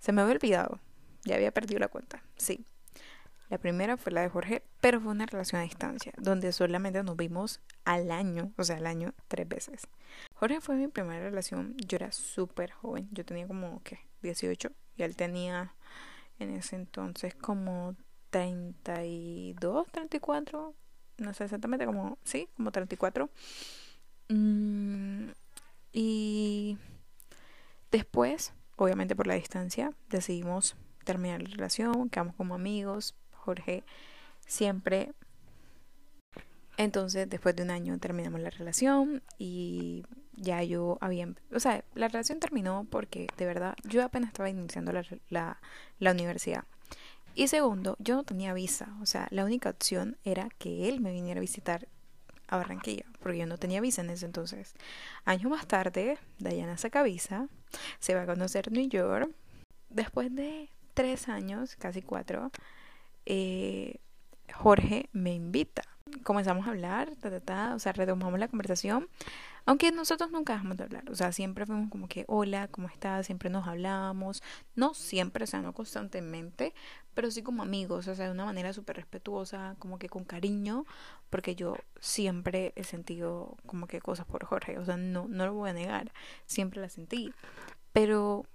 Se 0.00 0.10
me 0.10 0.20
había 0.20 0.34
olvidado, 0.34 0.80
ya 1.24 1.36
había 1.36 1.52
perdido 1.52 1.78
la 1.78 1.88
cuenta, 1.88 2.24
sí. 2.36 2.66
La 3.50 3.58
primera 3.58 3.96
fue 3.96 4.12
la 4.12 4.22
de 4.22 4.28
Jorge, 4.28 4.62
pero 4.80 5.00
fue 5.00 5.10
una 5.10 5.26
relación 5.26 5.60
a 5.60 5.64
distancia, 5.64 6.12
donde 6.16 6.52
solamente 6.52 7.02
nos 7.02 7.16
vimos 7.16 7.60
al 7.84 8.12
año, 8.12 8.52
o 8.56 8.62
sea, 8.62 8.76
al 8.76 8.86
año 8.86 9.12
tres 9.26 9.48
veces. 9.48 9.88
Jorge 10.34 10.60
fue 10.60 10.76
mi 10.76 10.86
primera 10.86 11.20
relación, 11.20 11.76
yo 11.76 11.96
era 11.96 12.12
súper 12.12 12.70
joven, 12.70 13.08
yo 13.10 13.24
tenía 13.24 13.48
como, 13.48 13.82
¿qué? 13.82 13.98
18 14.22 14.70
y 14.96 15.02
él 15.02 15.16
tenía 15.16 15.74
en 16.38 16.50
ese 16.50 16.76
entonces 16.76 17.34
como 17.34 17.96
32, 18.30 19.86
34, 19.90 20.74
no 21.18 21.34
sé 21.34 21.44
exactamente 21.44 21.86
como, 21.86 22.18
sí, 22.24 22.48
como 22.56 22.70
34. 22.70 23.30
Mm, 24.28 25.30
y 25.92 26.78
después, 27.90 28.52
obviamente 28.76 29.16
por 29.16 29.26
la 29.26 29.34
distancia, 29.34 29.92
decidimos 30.08 30.76
terminar 31.04 31.42
la 31.42 31.50
relación, 31.50 32.08
quedamos 32.10 32.36
como 32.36 32.54
amigos. 32.54 33.16
Jorge 33.50 33.84
siempre 34.46 35.12
entonces, 36.80 37.28
después 37.28 37.54
de 37.54 37.62
un 37.62 37.70
año 37.70 37.98
terminamos 37.98 38.40
la 38.40 38.48
relación 38.48 39.22
y 39.36 40.02
ya 40.32 40.62
yo 40.62 40.96
había... 41.02 41.28
O 41.54 41.60
sea, 41.60 41.84
la 41.94 42.08
relación 42.08 42.40
terminó 42.40 42.86
porque 42.90 43.26
de 43.36 43.44
verdad 43.44 43.74
yo 43.84 44.02
apenas 44.02 44.28
estaba 44.28 44.48
iniciando 44.48 44.90
la, 44.90 45.04
la, 45.28 45.60
la 45.98 46.12
universidad. 46.12 46.64
Y 47.34 47.48
segundo, 47.48 47.96
yo 47.98 48.16
no 48.16 48.24
tenía 48.24 48.54
visa. 48.54 48.96
O 49.02 49.04
sea, 49.04 49.28
la 49.30 49.44
única 49.44 49.68
opción 49.68 50.16
era 50.24 50.48
que 50.56 50.88
él 50.88 51.00
me 51.00 51.12
viniera 51.12 51.38
a 51.38 51.42
visitar 51.42 51.86
a 52.48 52.56
Barranquilla, 52.56 53.04
porque 53.20 53.36
yo 53.36 53.46
no 53.46 53.58
tenía 53.58 53.82
visa 53.82 54.00
en 54.00 54.08
ese 54.08 54.24
entonces. 54.24 54.72
Años 55.26 55.50
más 55.50 55.66
tarde, 55.66 56.16
Dayana 56.38 56.78
saca 56.78 57.02
visa, 57.02 57.48
se 57.98 58.14
va 58.14 58.22
a 58.22 58.26
conocer 58.26 58.72
New 58.72 58.88
York. 58.88 59.30
Después 59.90 60.34
de 60.34 60.70
tres 60.94 61.28
años, 61.28 61.76
casi 61.76 62.00
cuatro, 62.00 62.50
eh, 63.26 64.00
Jorge 64.52 65.08
me 65.12 65.34
invita 65.34 65.82
comenzamos 66.22 66.66
a 66.66 66.70
hablar, 66.70 67.12
ta, 67.44 67.74
o 67.74 67.78
sea, 67.78 67.92
retomamos 67.92 68.38
la 68.38 68.48
conversación, 68.48 69.08
aunque 69.66 69.92
nosotros 69.92 70.30
nunca 70.30 70.54
dejamos 70.54 70.76
de 70.76 70.84
hablar, 70.84 71.04
o 71.10 71.14
sea, 71.14 71.32
siempre 71.32 71.66
fuimos 71.66 71.90
como 71.90 72.08
que, 72.08 72.24
hola, 72.28 72.68
¿cómo 72.68 72.88
estás? 72.88 73.26
Siempre 73.26 73.50
nos 73.50 73.66
hablábamos, 73.66 74.42
no 74.74 74.94
siempre, 74.94 75.44
o 75.44 75.46
sea, 75.46 75.62
no 75.62 75.72
constantemente, 75.72 76.74
pero 77.14 77.30
sí 77.30 77.42
como 77.42 77.62
amigos, 77.62 78.08
o 78.08 78.14
sea, 78.14 78.26
de 78.26 78.32
una 78.32 78.44
manera 78.44 78.72
súper 78.72 78.96
respetuosa, 78.96 79.76
como 79.78 79.98
que 79.98 80.08
con 80.08 80.24
cariño, 80.24 80.86
porque 81.28 81.54
yo 81.54 81.76
siempre 82.00 82.72
he 82.76 82.84
sentido 82.84 83.56
como 83.66 83.86
que 83.86 84.00
cosas 84.00 84.26
por 84.26 84.44
Jorge, 84.44 84.78
o 84.78 84.84
sea, 84.84 84.96
no, 84.96 85.26
no 85.28 85.46
lo 85.46 85.54
voy 85.54 85.70
a 85.70 85.74
negar, 85.74 86.12
siempre 86.46 86.80
la 86.80 86.88
sentí, 86.88 87.32
pero 87.92 88.46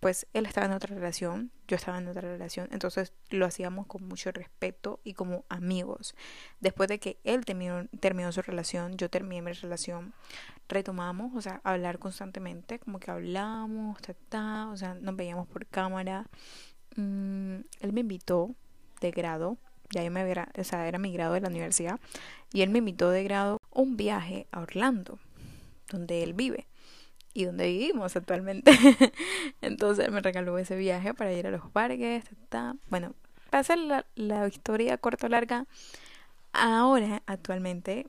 pues 0.00 0.26
él 0.32 0.46
estaba 0.46 0.66
en 0.66 0.72
otra 0.72 0.94
relación, 0.94 1.52
yo 1.68 1.76
estaba 1.76 1.98
en 1.98 2.08
otra 2.08 2.22
relación, 2.22 2.68
entonces 2.72 3.12
lo 3.28 3.44
hacíamos 3.44 3.86
con 3.86 4.08
mucho 4.08 4.32
respeto 4.32 4.98
y 5.04 5.12
como 5.12 5.44
amigos. 5.50 6.14
Después 6.60 6.88
de 6.88 6.98
que 6.98 7.18
él 7.22 7.44
terminó, 7.44 8.32
su 8.32 8.42
relación, 8.42 8.96
yo 8.96 9.10
terminé 9.10 9.42
mi 9.42 9.52
relación, 9.52 10.14
retomamos, 10.68 11.32
o 11.36 11.42
sea, 11.42 11.60
hablar 11.64 11.98
constantemente, 11.98 12.78
como 12.78 12.98
que 12.98 13.10
hablábamos, 13.10 13.98
ta, 14.30 14.68
o 14.68 14.76
sea, 14.76 14.94
nos 14.94 15.16
veíamos 15.16 15.46
por 15.46 15.66
cámara. 15.66 16.26
Mm, 16.96 17.56
él 17.80 17.92
me 17.92 18.00
invitó 18.00 18.54
de 19.02 19.10
grado, 19.10 19.58
ya 19.90 20.02
yo 20.02 20.10
me 20.10 20.20
había, 20.20 20.48
o 20.56 20.64
sea, 20.64 20.88
era 20.88 20.98
mi 20.98 21.12
grado 21.12 21.34
de 21.34 21.42
la 21.42 21.48
universidad, 21.48 22.00
y 22.52 22.62
él 22.62 22.70
me 22.70 22.78
invitó 22.78 23.10
de 23.10 23.22
grado 23.22 23.58
un 23.70 23.98
viaje 23.98 24.46
a 24.50 24.60
Orlando, 24.60 25.18
donde 25.90 26.22
él 26.22 26.32
vive 26.32 26.69
y 27.32 27.44
donde 27.44 27.66
vivimos 27.66 28.16
actualmente. 28.16 28.72
Entonces 29.60 30.10
me 30.10 30.20
regaló 30.20 30.58
ese 30.58 30.76
viaje 30.76 31.14
para 31.14 31.32
ir 31.32 31.46
a 31.46 31.50
los 31.50 31.70
parques. 31.70 32.24
Bueno, 32.88 33.14
para 33.50 33.60
hacer 33.60 33.78
la, 33.78 34.06
la 34.14 34.46
historia 34.48 34.98
corta 34.98 35.26
o 35.26 35.30
larga, 35.30 35.66
ahora 36.52 37.22
actualmente 37.26 38.06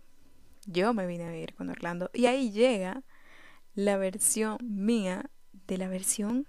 yo 0.66 0.94
me 0.94 1.06
vine 1.06 1.26
a 1.26 1.32
vivir 1.32 1.54
con 1.54 1.70
Orlando 1.70 2.10
y 2.14 2.26
ahí 2.26 2.52
llega 2.52 3.04
la 3.76 3.98
versión 3.98 4.58
mía 4.62 5.30
de 5.68 5.78
la 5.78 5.88
versión 5.88 6.48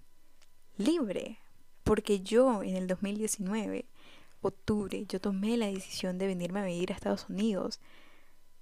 libre. 0.76 1.38
Porque 1.84 2.20
yo 2.20 2.62
en 2.62 2.76
el 2.76 2.86
2019, 2.86 3.86
octubre, 4.40 5.04
yo 5.06 5.20
tomé 5.20 5.56
la 5.56 5.66
decisión 5.66 6.18
de 6.18 6.26
venirme 6.28 6.60
a 6.60 6.64
vivir 6.64 6.92
a 6.92 6.94
Estados 6.94 7.28
Unidos. 7.28 7.80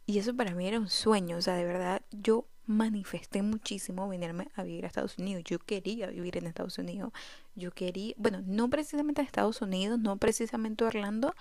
Y 0.07 0.19
eso 0.19 0.35
para 0.35 0.55
mí 0.55 0.67
era 0.67 0.79
un 0.79 0.89
sueño, 0.89 1.37
o 1.37 1.43
sea, 1.43 1.55
de 1.55 1.65
verdad, 1.65 2.03
yo 2.11 2.47
manifesté 2.71 3.43
muchísimo 3.43 4.09
venirme 4.09 4.49
a 4.55 4.63
vivir 4.63 4.85
a 4.85 4.89
Estados 4.89 5.19
Unidos. 5.19 5.43
Yo 5.45 5.59
quería 5.59 6.07
vivir 6.07 6.37
en 6.39 6.47
Estados 6.47 6.79
Unidos. 6.79 7.13
Yo 7.55 7.73
quería, 7.73 8.15
bueno, 8.17 8.43
no 8.47 8.71
precisamente 8.71 9.21
a 9.21 9.25
Estados 9.25 9.61
Unidos, 9.61 9.99
no 9.99 10.17
precisamente 10.17 10.85
a 10.85 10.87
Orlando, 10.87 11.35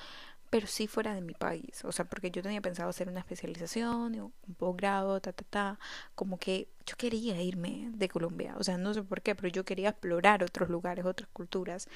pero 0.49 0.65
sí 0.65 0.87
fuera 0.87 1.13
de 1.13 1.21
mi 1.21 1.33
país. 1.33 1.85
O 1.85 1.91
sea, 1.91 2.05
porque 2.05 2.31
yo 2.31 2.41
tenía 2.41 2.61
pensado 2.61 2.89
hacer 2.89 3.07
una 3.09 3.19
especialización, 3.19 4.19
un 4.19 4.55
posgrado, 4.55 5.21
ta, 5.21 5.31
ta, 5.31 5.45
ta. 5.47 5.79
Como 6.15 6.39
que 6.39 6.67
yo 6.85 6.95
quería 6.97 7.39
irme 7.41 7.91
de 7.93 8.09
Colombia. 8.09 8.55
O 8.57 8.63
sea, 8.63 8.77
no 8.77 8.93
sé 8.93 9.03
por 9.03 9.21
qué, 9.21 9.35
pero 9.35 9.49
yo 9.49 9.63
quería 9.63 9.89
explorar 9.89 10.43
otros 10.43 10.69
lugares, 10.69 11.05
otras 11.05 11.29
culturas 11.31 11.87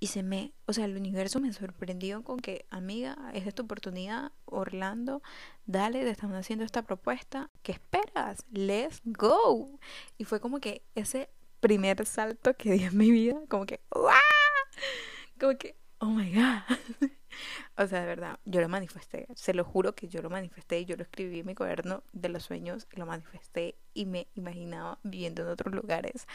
y 0.00 0.08
se 0.08 0.22
me, 0.22 0.52
o 0.66 0.72
sea, 0.72 0.84
el 0.84 0.96
universo 0.96 1.40
me 1.40 1.52
sorprendió 1.52 2.22
con 2.22 2.38
que, 2.38 2.66
amiga, 2.70 3.16
es 3.34 3.46
esta 3.46 3.62
oportunidad, 3.62 4.32
Orlando, 4.44 5.22
dale, 5.66 6.04
te 6.04 6.10
estamos 6.10 6.36
haciendo 6.36 6.64
esta 6.64 6.82
propuesta, 6.82 7.50
¿qué 7.62 7.72
esperas? 7.72 8.44
Let's 8.50 9.00
go. 9.04 9.80
Y 10.16 10.24
fue 10.24 10.40
como 10.40 10.60
que 10.60 10.82
ese 10.94 11.30
primer 11.60 12.06
salto 12.06 12.54
que 12.54 12.72
di 12.72 12.84
en 12.84 12.96
mi 12.96 13.10
vida, 13.10 13.40
como 13.48 13.66
que. 13.66 13.80
Como 15.40 15.56
que, 15.58 15.76
oh 15.98 16.06
my 16.06 16.32
God. 16.32 16.62
o 17.76 17.86
sea, 17.86 18.00
de 18.00 18.06
verdad, 18.06 18.38
yo 18.44 18.60
lo 18.60 18.68
manifesté, 18.68 19.26
se 19.34 19.52
lo 19.52 19.64
juro 19.64 19.94
que 19.94 20.08
yo 20.08 20.22
lo 20.22 20.30
manifesté, 20.30 20.84
yo 20.84 20.96
lo 20.96 21.02
escribí 21.02 21.40
en 21.40 21.46
mi 21.46 21.54
cuaderno 21.54 22.04
de 22.12 22.28
los 22.28 22.44
sueños, 22.44 22.86
lo 22.92 23.04
manifesté 23.06 23.76
y 23.94 24.06
me 24.06 24.28
imaginaba 24.34 24.98
viviendo 25.02 25.42
en 25.42 25.48
otros 25.48 25.74
lugares. 25.74 26.26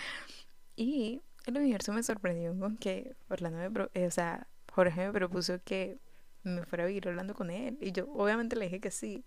Y 0.76 1.22
el 1.46 1.58
universo 1.58 1.94
me 1.94 2.04
sorprendió 2.04 2.58
con 2.58 2.78
que 2.78 3.16
Orlando 3.30 3.58
me, 3.58 3.90
eh, 3.94 4.08
o 4.08 4.12
sea, 4.12 4.48
Jorge 4.72 5.08
me 5.08 5.14
propuso 5.14 5.60
que 5.64 6.00
me 6.44 6.66
fuera 6.66 6.84
a 6.84 6.88
vivir 6.88 7.08
hablando 7.08 7.34
con 7.34 7.50
él. 7.50 7.78
Y 7.82 7.92
yo 7.92 8.10
obviamente 8.14 8.56
le 8.56 8.66
dije 8.66 8.80
que 8.80 8.92
sí. 8.92 9.26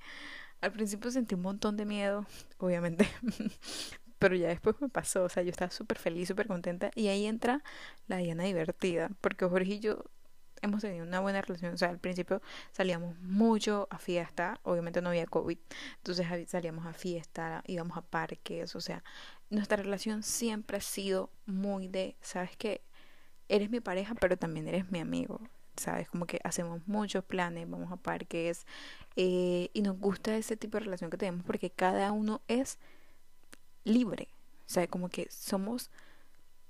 Al 0.61 0.73
principio 0.73 1.11
sentí 1.11 1.35
un 1.35 1.43
montón 1.43 1.77
de 1.77 1.85
miedo, 1.85 2.27
obviamente. 2.59 3.09
Pero 4.19 4.35
ya 4.35 4.49
después 4.49 4.77
me 4.81 4.89
pasó, 4.89 5.25
o 5.25 5.29
sea, 5.29 5.43
yo 5.43 5.51
estaba 5.51 5.71
súper 5.71 5.99
feliz, 5.99 6.29
súper 6.29 6.47
contenta. 6.47 6.91
Y 6.95 7.09
ahí 7.09 7.27
entra 7.27 7.63
la 8.09 8.17
Diana 8.17 8.45
divertida, 8.45 9.11
porque 9.21 9.45
Jorge 9.47 9.75
y 9.75 9.81
yo 9.81 10.05
hemos 10.63 10.81
tenido 10.83 11.05
una 11.05 11.21
buena 11.21 11.43
relación. 11.43 11.75
O 11.75 11.77
sea, 11.77 11.91
al 11.91 11.99
principio 11.99 12.41
salíamos 12.73 13.19
mucho 13.21 13.89
a 13.91 13.99
fiesta, 13.99 14.59
obviamente 14.63 15.03
no 15.03 15.11
había 15.11 15.27
COVID, 15.27 15.59
entonces 15.99 16.27
salíamos 16.49 16.87
a 16.87 16.93
fiesta, 16.93 17.63
íbamos 17.67 17.97
a 17.97 18.03
parques, 18.03 18.75
o 18.75 18.81
sea, 18.81 19.03
nuestra 19.51 19.77
relación 19.77 20.23
siempre 20.23 20.79
ha 20.79 20.81
sido 20.81 21.31
muy 21.47 21.89
de, 21.89 22.17
sabes 22.21 22.57
que 22.57 22.83
eres 23.49 23.71
mi 23.71 23.81
pareja, 23.81 24.15
pero 24.15 24.37
también 24.37 24.69
eres 24.69 24.91
mi 24.91 25.01
amigo. 25.01 25.41
¿Sabes? 25.77 26.09
Como 26.09 26.27
que 26.27 26.41
hacemos 26.43 26.81
muchos 26.87 27.23
planes, 27.23 27.69
vamos 27.69 27.93
a 27.93 27.97
parques 27.97 28.65
eh, 29.15 29.69
y 29.75 29.83
nos 29.83 29.99
gusta 29.99 30.35
ese 30.35 30.57
tipo 30.57 30.79
de 30.79 30.85
relación 30.85 31.11
que 31.11 31.19
tenemos 31.19 31.45
porque 31.45 31.69
cada 31.69 32.13
uno 32.13 32.41
es 32.49 32.79
libre. 33.85 34.29
O 34.67 34.71
sea, 34.71 34.87
como 34.87 35.11
que 35.11 35.29
somos 35.31 35.91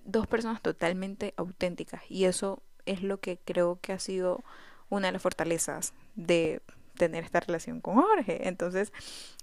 dos 0.05 0.27
personas 0.27 0.61
totalmente 0.61 1.35
auténticas 1.37 2.03
y 2.09 2.25
eso 2.25 2.65
es 2.85 3.05
lo 3.05 3.21
que 3.21 3.39
creo 3.39 3.79
que 3.81 3.93
ha 3.93 4.01
sido 4.01 4.43
una 4.89 5.09
de 5.09 5.13
las 5.13 5.23
fortalezas 5.23 5.95
de 6.17 6.61
tener 6.97 7.25
esta 7.25 7.41
relación 7.41 7.81
con 7.81 7.97
Jorge. 7.97 8.49
Entonces, 8.49 8.93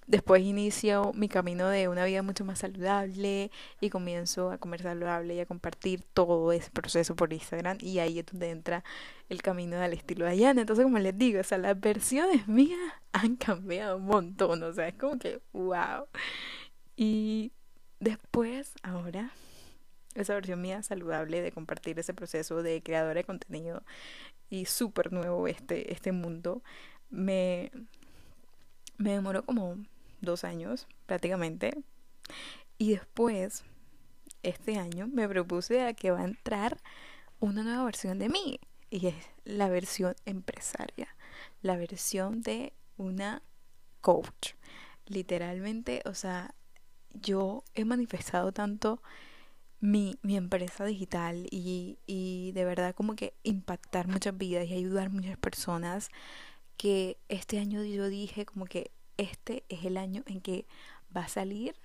después 0.08 0.44
inicio 0.44 1.12
mi 1.13 1.30
camino 1.30 1.68
de 1.70 1.88
una 1.88 2.06
vida 2.06 2.22
mucho 2.22 2.46
más 2.46 2.60
saludable 2.60 3.52
y 3.82 3.89
comienzo 3.89 4.52
a 4.52 4.58
comer 4.58 4.82
saludable 4.82 5.36
y 5.36 5.39
a 5.39 5.46
compartir 5.46 6.04
todo 6.13 6.52
ese 6.52 6.72
proceso 6.72 7.16
por 7.16 7.34
Instagram 7.34 7.78
y 7.82 8.00
ahí 8.00 8.20
es 8.20 8.26
donde 8.26 8.50
entra 8.50 8.84
el 9.30 9.42
camino 9.42 9.78
del 9.78 9.94
estilo 9.94 10.26
de 10.26 10.32
Ayana. 10.32 10.62
Entonces, 10.62 10.84
como 10.84 11.00
les 11.00 11.18
digo, 11.18 11.39
o 11.39 11.44
sea, 11.44 11.58
las 11.58 11.80
versiones 11.80 12.48
mías 12.48 12.80
han 13.13 13.36
cambiado 13.36 13.98
un 13.98 14.06
montón, 14.06 14.63
o 14.63 14.74
sea, 14.74 14.88
es 14.88 14.96
como 14.96 15.20
que, 15.20 15.42
wow. 15.54 16.08
Y 16.96 17.52
después, 18.00 18.74
ahora, 18.84 19.32
esa 20.16 20.36
versión 20.36 20.62
mía 20.62 20.84
saludable 20.84 21.42
de 21.42 21.52
compartir 21.52 21.98
ese 22.00 22.13
proceso 22.13 22.62
de 22.62 22.84
creadora 22.84 23.16
de 23.16 23.24
contenido 23.24 23.84
y 24.50 24.66
súper 24.66 25.12
nuevo 25.12 25.48
este, 25.48 25.92
este 25.92 26.12
mundo, 26.12 26.62
me, 27.10 27.72
me 28.98 29.12
demoró 29.13 29.44
como 29.46 29.78
dos 30.24 30.44
años 30.44 30.88
prácticamente. 31.06 31.84
Y 32.78 32.92
después, 32.92 33.64
este 34.42 34.78
año, 34.78 35.08
me 35.08 35.28
propuse 35.28 35.84
a 35.84 35.94
que 35.94 36.12
va 36.12 36.22
a 36.22 36.26
entrar 36.26 36.78
una 37.40 37.64
nueva 37.64 37.86
versión 37.86 38.20
de 38.20 38.30
mí. 38.30 38.60
Y 38.90 39.08
es 39.08 39.16
la 39.46 39.70
versión 39.70 40.16
empresaria. 40.26 41.16
La 41.62 41.78
versión 41.78 42.42
de 42.42 42.74
una 42.98 43.42
coach. 44.02 44.54
Literalmente, 45.06 46.02
o 46.06 46.14
sea, 46.14 46.54
yo 47.14 47.64
he 47.76 47.86
manifestado 47.86 48.52
tanto 48.52 49.02
mi, 49.80 50.18
mi 50.22 50.38
empresa 50.38 50.86
digital 50.86 51.48
y, 51.52 52.00
y 52.06 52.52
de 52.54 52.66
verdad 52.66 52.96
como 52.96 53.16
que 53.16 53.34
impactar 53.44 54.08
muchas 54.08 54.38
vidas 54.38 54.66
y 54.68 54.74
ayudar 54.74 55.10
muchas 55.10 55.38
personas 55.38 56.10
que 56.78 57.18
este 57.28 57.60
año 57.60 57.84
yo 57.84 58.08
dije 58.08 58.46
como 58.46 58.66
que 58.66 58.92
este 59.17 59.63
es 59.69 59.86
el 59.86 59.97
año 59.97 60.23
en 60.26 60.41
que 60.41 60.65
va 61.15 61.21
a 61.21 61.28
salir 61.28 61.76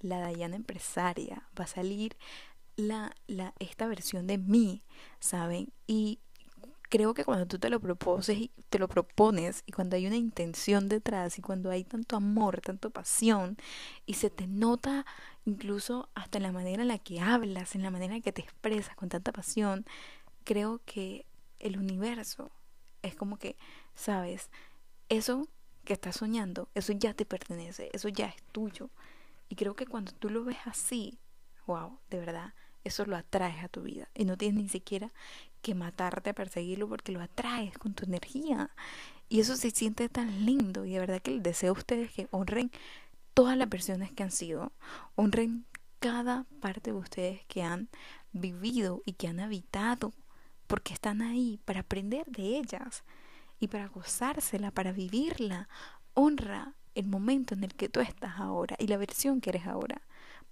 la 0.00 0.18
Dayana 0.18 0.56
empresaria, 0.56 1.48
va 1.58 1.64
a 1.64 1.68
salir 1.68 2.16
la, 2.76 3.14
la, 3.26 3.54
esta 3.58 3.86
versión 3.86 4.26
de 4.26 4.38
mí, 4.38 4.82
¿saben? 5.20 5.72
Y 5.86 6.18
creo 6.92 7.14
que 7.14 7.24
cuando 7.24 7.46
tú 7.46 7.58
te 7.58 7.70
lo 7.70 7.80
proposes 7.80 8.36
y 8.36 8.50
te 8.68 8.78
lo 8.78 8.86
propones 8.86 9.62
y 9.64 9.72
cuando 9.72 9.96
hay 9.96 10.06
una 10.06 10.16
intención 10.16 10.88
detrás 10.90 11.38
y 11.38 11.42
cuando 11.42 11.70
hay 11.70 11.84
tanto 11.84 12.16
amor, 12.16 12.60
tanto 12.60 12.90
pasión 12.90 13.56
y 14.04 14.14
se 14.14 14.28
te 14.28 14.46
nota 14.46 15.06
incluso 15.46 16.10
hasta 16.14 16.36
en 16.36 16.42
la 16.42 16.52
manera 16.52 16.82
en 16.82 16.88
la 16.88 16.98
que 16.98 17.18
hablas, 17.18 17.74
en 17.74 17.82
la 17.82 17.90
manera 17.90 18.14
en 18.14 18.20
que 18.20 18.32
te 18.32 18.42
expresas 18.42 18.94
con 18.94 19.08
tanta 19.08 19.32
pasión, 19.32 19.86
creo 20.44 20.82
que 20.84 21.24
el 21.60 21.78
universo 21.78 22.50
es 23.00 23.14
como 23.14 23.38
que, 23.38 23.56
sabes, 23.94 24.50
eso 25.08 25.48
que 25.84 25.92
estás 25.92 26.16
soñando, 26.16 26.68
eso 26.74 26.92
ya 26.92 27.14
te 27.14 27.24
pertenece, 27.24 27.90
eso 27.92 28.08
ya 28.08 28.26
es 28.26 28.42
tuyo. 28.52 28.90
Y 29.48 29.56
creo 29.56 29.76
que 29.76 29.86
cuando 29.86 30.12
tú 30.12 30.30
lo 30.30 30.44
ves 30.44 30.58
así, 30.64 31.18
wow, 31.66 31.98
de 32.10 32.18
verdad, 32.18 32.54
eso 32.84 33.04
lo 33.06 33.16
atraes 33.16 33.62
a 33.62 33.68
tu 33.68 33.82
vida. 33.82 34.08
Y 34.14 34.24
no 34.24 34.36
tienes 34.36 34.62
ni 34.62 34.68
siquiera 34.68 35.12
que 35.60 35.74
matarte 35.74 36.30
a 36.30 36.34
perseguirlo 36.34 36.88
porque 36.88 37.12
lo 37.12 37.20
atraes 37.20 37.76
con 37.78 37.94
tu 37.94 38.04
energía. 38.04 38.70
Y 39.28 39.40
eso 39.40 39.56
se 39.56 39.70
siente 39.70 40.08
tan 40.08 40.44
lindo. 40.44 40.84
Y 40.84 40.92
de 40.92 41.00
verdad 41.00 41.22
que 41.22 41.32
les 41.32 41.42
deseo 41.42 41.70
a 41.70 41.78
ustedes 41.78 42.12
que 42.12 42.28
honren 42.30 42.70
todas 43.34 43.56
las 43.56 43.68
versiones 43.68 44.12
que 44.12 44.22
han 44.22 44.30
sido. 44.30 44.72
Honren 45.14 45.66
cada 46.00 46.44
parte 46.60 46.92
de 46.92 46.98
ustedes 46.98 47.44
que 47.46 47.62
han 47.62 47.88
vivido 48.32 49.02
y 49.04 49.12
que 49.12 49.28
han 49.28 49.40
habitado. 49.40 50.12
Porque 50.66 50.94
están 50.94 51.22
ahí 51.22 51.60
para 51.64 51.80
aprender 51.80 52.26
de 52.26 52.58
ellas 52.58 53.04
y 53.62 53.68
para 53.68 53.86
gozársela, 53.86 54.72
para 54.72 54.90
vivirla. 54.90 55.68
Honra 56.14 56.74
el 56.96 57.06
momento 57.06 57.54
en 57.54 57.62
el 57.62 57.72
que 57.74 57.88
tú 57.88 58.00
estás 58.00 58.40
ahora 58.40 58.74
y 58.80 58.88
la 58.88 58.96
versión 58.96 59.40
que 59.40 59.50
eres 59.50 59.68
ahora, 59.68 60.02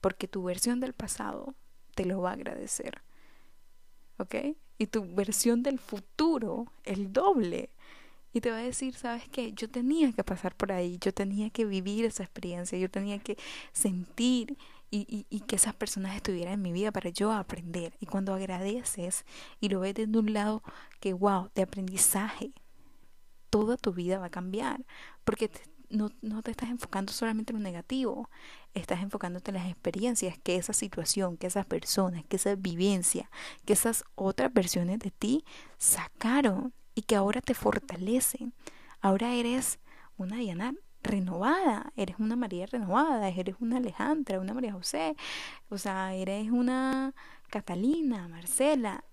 porque 0.00 0.28
tu 0.28 0.44
versión 0.44 0.78
del 0.78 0.92
pasado 0.92 1.56
te 1.96 2.04
lo 2.04 2.20
va 2.20 2.30
a 2.30 2.34
agradecer. 2.34 3.02
¿Ok? 4.18 4.36
Y 4.78 4.86
tu 4.86 5.12
versión 5.12 5.64
del 5.64 5.80
futuro, 5.80 6.72
el 6.84 7.12
doble. 7.12 7.70
Y 8.32 8.42
te 8.42 8.52
va 8.52 8.58
a 8.58 8.62
decir, 8.62 8.94
¿sabes 8.94 9.28
qué? 9.28 9.52
Yo 9.54 9.68
tenía 9.68 10.12
que 10.12 10.22
pasar 10.22 10.54
por 10.54 10.70
ahí, 10.70 10.96
yo 11.00 11.12
tenía 11.12 11.50
que 11.50 11.64
vivir 11.64 12.04
esa 12.04 12.22
experiencia, 12.22 12.78
yo 12.78 12.88
tenía 12.88 13.18
que 13.18 13.36
sentir 13.72 14.56
y, 14.88 14.98
y, 14.98 15.26
y, 15.30 15.40
que 15.40 15.56
esas 15.56 15.74
personas 15.74 16.14
estuvieran 16.14 16.54
en 16.54 16.62
mi 16.62 16.70
vida 16.70 16.92
para 16.92 17.10
yo 17.10 17.32
aprender. 17.32 17.96
Y 17.98 18.06
cuando 18.06 18.34
agradeces 18.34 19.24
y 19.60 19.68
lo 19.68 19.80
ves 19.80 19.94
desde 19.94 20.16
un 20.16 20.32
lado 20.32 20.62
que, 21.00 21.12
wow, 21.12 21.50
de 21.56 21.62
aprendizaje, 21.62 22.52
toda 23.50 23.76
tu 23.76 23.92
vida 23.92 24.18
va 24.18 24.26
a 24.26 24.30
cambiar. 24.30 24.84
Porque 25.24 25.50
no, 25.90 26.10
no 26.22 26.42
te 26.42 26.52
estás 26.52 26.70
enfocando 26.70 27.12
solamente 27.12 27.52
en 27.52 27.58
lo 27.58 27.62
negativo, 27.62 28.30
estás 28.74 29.02
enfocándote 29.02 29.50
en 29.50 29.56
las 29.56 29.68
experiencias 29.68 30.38
que 30.38 30.56
esa 30.56 30.72
situación, 30.72 31.36
que 31.36 31.48
esas 31.48 31.66
personas, 31.66 32.24
que 32.26 32.36
esa 32.36 32.54
vivencia, 32.54 33.30
que 33.64 33.72
esas 33.72 34.04
otras 34.14 34.52
versiones 34.52 35.00
de 35.00 35.10
ti 35.10 35.44
sacaron 35.78 36.72
y 36.94 37.02
que 37.02 37.16
ahora 37.16 37.40
te 37.40 37.54
fortalecen. 37.54 38.54
Ahora 39.00 39.34
eres 39.34 39.80
una 40.16 40.36
Diana 40.36 40.74
renovada, 41.02 41.92
eres 41.96 42.16
una 42.18 42.36
María 42.36 42.66
renovada, 42.66 43.28
eres 43.28 43.56
una 43.60 43.78
Alejandra, 43.78 44.38
una 44.38 44.54
María 44.54 44.72
José, 44.72 45.16
o 45.70 45.78
sea, 45.78 46.14
eres 46.14 46.50
una 46.50 47.14
Catalina, 47.48 48.28
Marcela, 48.28 49.04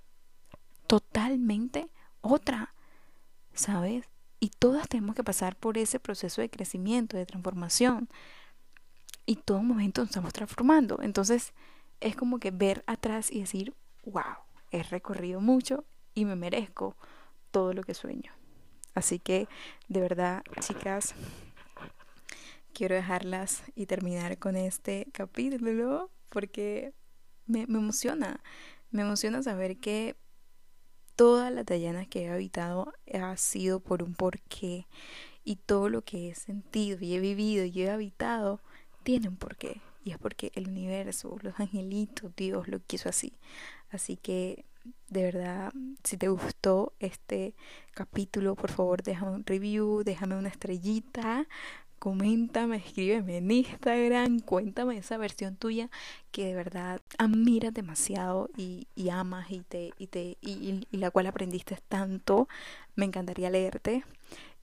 totalmente 0.86 1.90
otra, 2.22 2.76
¿sabes? 3.54 4.06
Y 4.40 4.50
todas 4.50 4.88
tenemos 4.88 5.16
que 5.16 5.24
pasar 5.24 5.56
por 5.56 5.78
ese 5.78 6.00
proceso 6.00 6.42
de 6.42 6.50
crecimiento, 6.50 7.18
de 7.18 7.26
transformación. 7.26 8.08
Y 9.26 9.38
todo 9.38 9.62
momento 9.62 10.02
nos 10.02 10.10
estamos 10.10 10.34
transformando. 10.34 11.00
Entonces 11.02 11.54
es 12.00 12.16
como 12.16 12.40
que 12.40 12.52
ver 12.52 12.84
atrás 12.88 13.32
y 13.32 13.42
decir, 13.42 13.74
wow, 14.06 14.38
he 14.72 14.84
recorrido 14.84 15.42
mucho 15.42 15.86
y 16.14 16.26
me 16.26 16.36
merezco 16.36 16.96
todo 17.52 17.74
lo 17.74 17.84
que 17.84 17.94
sueño. 17.94 18.32
Así 18.94 19.20
que 19.20 19.48
de 19.88 20.02
verdad, 20.02 20.44
chicas, 20.60 21.14
quiero 22.74 22.96
dejarlas 22.96 23.64
y 23.76 23.86
terminar 23.88 24.38
con 24.38 24.56
este 24.56 25.08
capítulo 25.12 26.12
porque 26.30 26.94
me, 27.46 27.66
me 27.68 27.80
emociona. 27.80 28.42
Me 28.92 29.02
emociona 29.02 29.42
saber 29.44 29.78
que 29.78 30.16
todas 31.18 31.52
las 31.52 31.66
Dayanas 31.66 32.08
que 32.08 32.24
he 32.24 32.30
habitado 32.30 32.94
ha 33.14 33.36
sido 33.36 33.82
por 33.82 34.02
un 34.04 34.14
porqué. 34.14 34.88
Y 35.44 35.56
todo 35.58 35.90
lo 35.90 36.02
que 36.04 36.30
he 36.30 36.36
sentido 36.36 37.00
y 37.02 37.16
he 37.16 37.20
vivido 37.20 37.66
y 37.66 37.82
he 37.82 37.90
habitado 37.90 38.62
tiene 39.04 39.28
un 39.28 39.36
porqué. 39.36 39.82
Y 40.04 40.12
es 40.12 40.18
porque 40.18 40.52
el 40.56 40.70
universo, 40.70 41.38
los 41.42 41.60
angelitos, 41.60 42.34
Dios 42.36 42.68
lo 42.68 42.80
quiso 42.80 43.10
así. 43.10 43.34
Así 43.90 44.16
que 44.18 44.66
de 45.10 45.24
verdad, 45.24 45.74
si 46.04 46.18
te 46.18 46.30
gustó 46.30 46.94
este 47.00 47.56
capítulo, 47.94 48.56
por 48.56 48.72
favor 48.72 49.04
déjame 49.04 49.32
un 49.32 49.46
review, 49.46 50.04
déjame 50.04 50.36
una 50.36 50.50
estrellita, 50.50 51.48
coméntame, 52.00 52.78
escríbeme 52.78 53.38
en 53.38 53.52
Instagram, 53.52 54.40
cuéntame 54.40 54.98
esa 54.98 55.18
versión 55.18 55.56
tuya 55.56 55.90
que 56.32 56.46
de 56.46 56.56
verdad 56.56 57.02
admiras 57.18 57.74
demasiado 57.74 58.50
y, 58.58 58.88
y 58.96 59.10
amas 59.10 59.52
y 59.52 59.62
te, 59.62 59.92
y 59.98 60.08
te, 60.08 60.38
y, 60.42 60.86
y 60.92 60.98
la 60.98 61.12
cual 61.12 61.28
aprendiste 61.28 61.78
tanto. 61.88 62.48
Me 62.96 63.06
encantaría 63.06 63.50
leerte. 63.50 64.04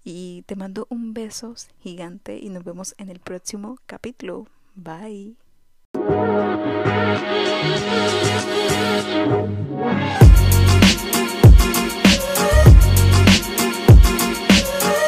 Y 0.07 0.43
te 0.43 0.55
mando 0.55 0.87
un 0.91 1.15
beso 1.15 1.55
gigante 1.81 2.39
y 2.39 2.51
nos 2.51 2.63
vemos 2.63 2.95
en 2.99 3.09
el 3.09 3.21
próximo 3.21 3.79
capítulo. 3.87 4.47
Bye. 4.75 5.37